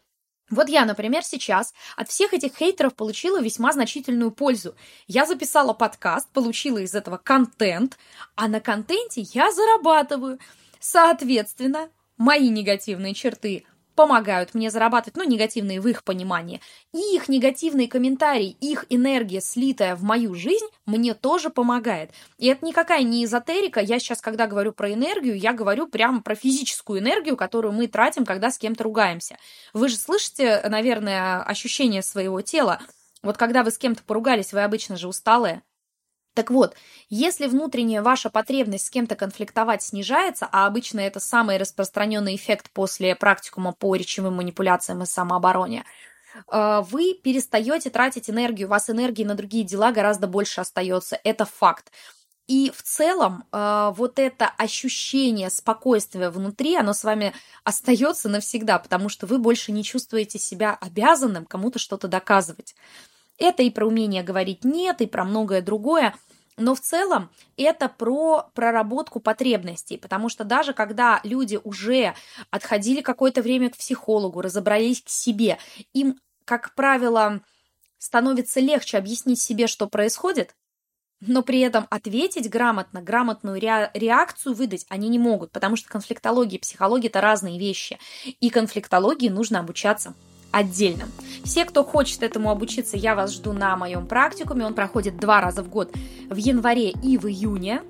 Вот 0.50 0.70
я, 0.70 0.86
например, 0.86 1.24
сейчас 1.24 1.74
от 1.96 2.10
всех 2.10 2.34
этих 2.34 2.56
хейтеров 2.56 2.96
получила 2.96 3.42
весьма 3.42 3.72
значительную 3.72 4.32
пользу. 4.32 4.76
Я 5.08 5.26
записала 5.26 5.74
подкаст, 5.74 6.28
получила 6.30 6.80
из 6.80 6.94
этого 6.94 7.18
контент, 7.18 7.98
а 8.36 8.48
на 8.48 8.60
контенте 8.60 9.22
я 9.22 9.52
зарабатываю. 9.52 10.40
Соответственно, 10.80 11.90
мои 12.18 12.50
негативные 12.50 13.14
черты 13.14 13.66
помогают 13.96 14.54
мне 14.54 14.70
зарабатывать, 14.70 15.18
ну, 15.18 15.24
негативные 15.24 15.82
в 15.82 15.88
их 15.88 16.04
понимании. 16.04 16.62
И 16.94 17.16
их 17.16 17.30
негативные 17.30 17.88
комментарии, 17.88 18.58
их 18.60 18.86
энергия, 18.90 19.42
слитая 19.42 19.96
в 19.96 20.04
мою 20.04 20.36
жизнь, 20.36 20.66
мне 20.86 21.14
тоже 21.14 21.50
помогает. 21.50 22.12
И 22.38 22.48
это 22.48 22.66
никакая 22.66 23.04
не 23.04 23.26
эзотерика. 23.26 23.80
Я 23.80 24.00
сейчас, 24.00 24.22
когда 24.22 24.48
говорю 24.48 24.72
про 24.72 24.92
энергию, 24.92 25.38
я 25.38 25.54
говорю 25.54 25.88
прямо 25.88 26.22
про 26.22 26.36
физическую 26.36 27.00
энергию, 27.00 27.38
которую 27.38 27.74
мы 27.74 27.88
тратим, 27.88 28.26
когда 28.26 28.52
с 28.52 28.58
кем-то 28.58 28.84
ругаемся. 28.84 29.38
Вы 29.74 29.90
же 29.90 29.98
слышите, 29.98 30.62
наверное, 30.68 31.42
ощущение 31.44 32.02
своего 32.02 32.42
тела. 32.42 32.80
Вот 33.22 33.38
когда 33.38 33.64
вы 33.64 33.72
с 33.72 33.78
кем-то 33.78 34.04
поругались, 34.04 34.54
вы 34.54 34.64
обычно 34.64 34.98
же 34.98 35.08
усталые, 35.08 35.62
так 36.34 36.50
вот, 36.50 36.76
если 37.10 37.48
внутренняя 37.48 38.02
ваша 38.02 38.30
потребность 38.30 38.88
с 38.88 38.89
кем-то 38.89 39.15
конфликтовать 39.15 39.84
снижается, 39.84 40.48
а 40.52 40.65
обычно 40.65 41.00
это 41.00 41.19
самый 41.19 41.58
распространенный 41.58 42.36
эффект 42.36 42.72
после 42.72 43.15
практикума 43.15 43.72
по 43.72 43.96
речевым 43.96 44.36
манипуляциям 44.36 45.04
и 45.04 45.06
самообороне, 45.06 45.86
э, 46.52 46.84
вы 46.89 47.13
перестаете 47.24 47.89
тратить 47.89 48.30
энергию, 48.30 48.67
у 48.67 48.72
вас 48.72 48.89
энергии 48.89 49.24
на 49.24 49.36
другие 49.36 49.63
дела 49.63 49.91
гораздо 49.91 50.28
больше 50.28 50.62
остается. 50.62 51.19
Это 51.24 51.46
факт. 51.46 51.91
И 52.48 52.72
в 52.76 52.84
целом 52.84 53.46
э, 53.52 53.93
вот 53.96 54.19
это 54.19 54.48
ощущение 54.58 55.50
спокойствия 55.50 56.30
внутри, 56.30 56.76
оно 56.76 56.93
с 56.93 57.04
вами 57.04 57.34
остается 57.63 58.28
навсегда, 58.28 58.80
потому 58.80 59.08
что 59.08 59.28
вы 59.28 59.38
больше 59.39 59.72
не 59.72 59.84
чувствуете 59.84 60.39
себя 60.39 60.78
обязанным 60.82 61.46
кому-то 61.46 61.80
что-то 61.80 62.08
доказывать. 62.10 62.76
Это 63.44 63.62
и 63.62 63.70
про 63.70 63.86
умение 63.86 64.24
говорить 64.24 64.64
«нет», 64.64 65.02
и 65.02 65.06
про 65.06 65.26
многое 65.26 65.62
другое. 65.62 66.16
Но 66.56 66.76
в 66.76 66.80
целом 66.80 67.30
это 67.58 67.90
про 67.90 68.50
проработку 68.54 69.20
потребностей, 69.20 69.98
потому 69.98 70.30
что 70.30 70.46
даже 70.46 70.72
когда 70.74 71.20
люди 71.26 71.60
уже 71.62 72.14
отходили 72.52 73.02
какое-то 73.02 73.42
время 73.42 73.70
к 73.70 73.76
психологу, 73.76 74.40
разобрались 74.40 75.02
к 75.02 75.10
себе, 75.10 75.58
им, 75.92 76.22
как 76.46 76.74
правило, 76.74 77.42
становится 77.98 78.62
легче 78.62 78.98
объяснить 78.98 79.42
себе, 79.42 79.68
что 79.68 79.88
происходит, 79.88 80.56
но 81.20 81.42
при 81.42 81.60
этом 81.60 81.86
ответить 81.90 82.50
грамотно, 82.50 83.02
грамотную 83.02 83.60
ре- 83.60 83.92
реакцию 83.94 84.56
выдать 84.56 84.86
они 84.88 85.10
не 85.10 85.20
могут, 85.20 85.52
потому 85.52 85.76
что 85.76 85.90
конфликтология 85.90 86.60
и 86.60 86.62
психология– 86.62 87.08
это 87.10 87.20
разные 87.20 87.60
вещи, 87.60 88.00
и 88.40 88.50
конфликтологии 88.50 89.28
нужно 89.28 89.60
обучаться 89.60 90.14
отдельно. 90.52 91.10
Все, 91.43 91.65
кто 91.65 91.84
хочет 91.84 92.24
этому 92.24 92.50
обучиться, 92.50 92.98
я 92.98 93.15
вас 93.15 93.34
жду 93.34 93.54
на 93.54 93.76
моем 93.76 94.06
практикуме. 94.06 94.65
Он 94.65 94.74
проходит 94.74 95.17
два 95.17 95.41
раза 95.41 95.63
в 95.63 95.69
год, 95.69 95.91
в 96.30 96.36
январе 96.36 96.91
и 96.91 97.17
в 97.17 97.28
июне. 97.28 97.82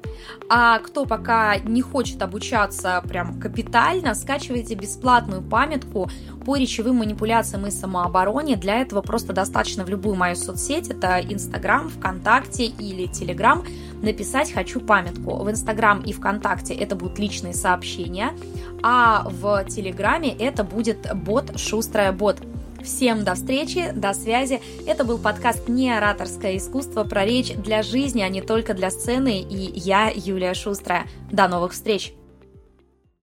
А 0.49 0.79
кто 0.79 1.05
пока 1.05 1.57
не 1.57 1.81
хочет 1.81 2.21
обучаться 2.21 3.03
прям 3.07 3.39
капитально, 3.39 4.15
скачивайте 4.15 4.75
бесплатную 4.75 5.41
памятку 5.41 6.09
по 6.45 6.55
речевым 6.55 6.97
манипуляциям 6.97 7.65
и 7.67 7.71
самообороне. 7.71 8.55
Для 8.55 8.81
этого 8.81 9.01
просто 9.01 9.33
достаточно 9.33 9.85
в 9.85 9.89
любую 9.89 10.15
мою 10.15 10.35
соцсеть, 10.35 10.89
это 10.89 11.19
Инстаграм, 11.21 11.89
ВКонтакте 11.89 12.65
или 12.65 13.07
Телеграм, 13.07 13.63
написать 14.01 14.51
«Хочу 14.51 14.81
памятку». 14.81 15.37
В 15.37 15.49
Инстаграм 15.49 16.01
и 16.01 16.11
ВКонтакте 16.11 16.73
это 16.73 16.95
будут 16.95 17.19
личные 17.19 17.53
сообщения, 17.53 18.33
а 18.81 19.25
в 19.29 19.63
Телеграме 19.65 20.35
это 20.37 20.63
будет 20.63 21.07
бот 21.15 21.57
«Шустрая 21.57 22.11
бот». 22.11 22.37
Всем 22.83 23.23
до 23.23 23.35
встречи, 23.35 23.91
до 23.95 24.13
связи. 24.13 24.61
Это 24.85 25.05
был 25.05 25.17
подкаст 25.17 25.69
«Не 25.69 25.95
ораторское 25.95 26.57
искусство» 26.57 27.05
про 27.05 27.25
речь 27.25 27.53
для 27.53 27.81
жизни, 27.81 28.21
а 28.21 28.27
не 28.27 28.41
только 28.41 28.73
для 28.73 28.91
сцены. 28.91 29.39
И 29.41 29.79
я, 29.79 30.11
Юлия 30.13 30.53
Шустрая. 30.53 31.07
До 31.31 31.47
новых 31.47 31.71
встреч! 31.71 32.13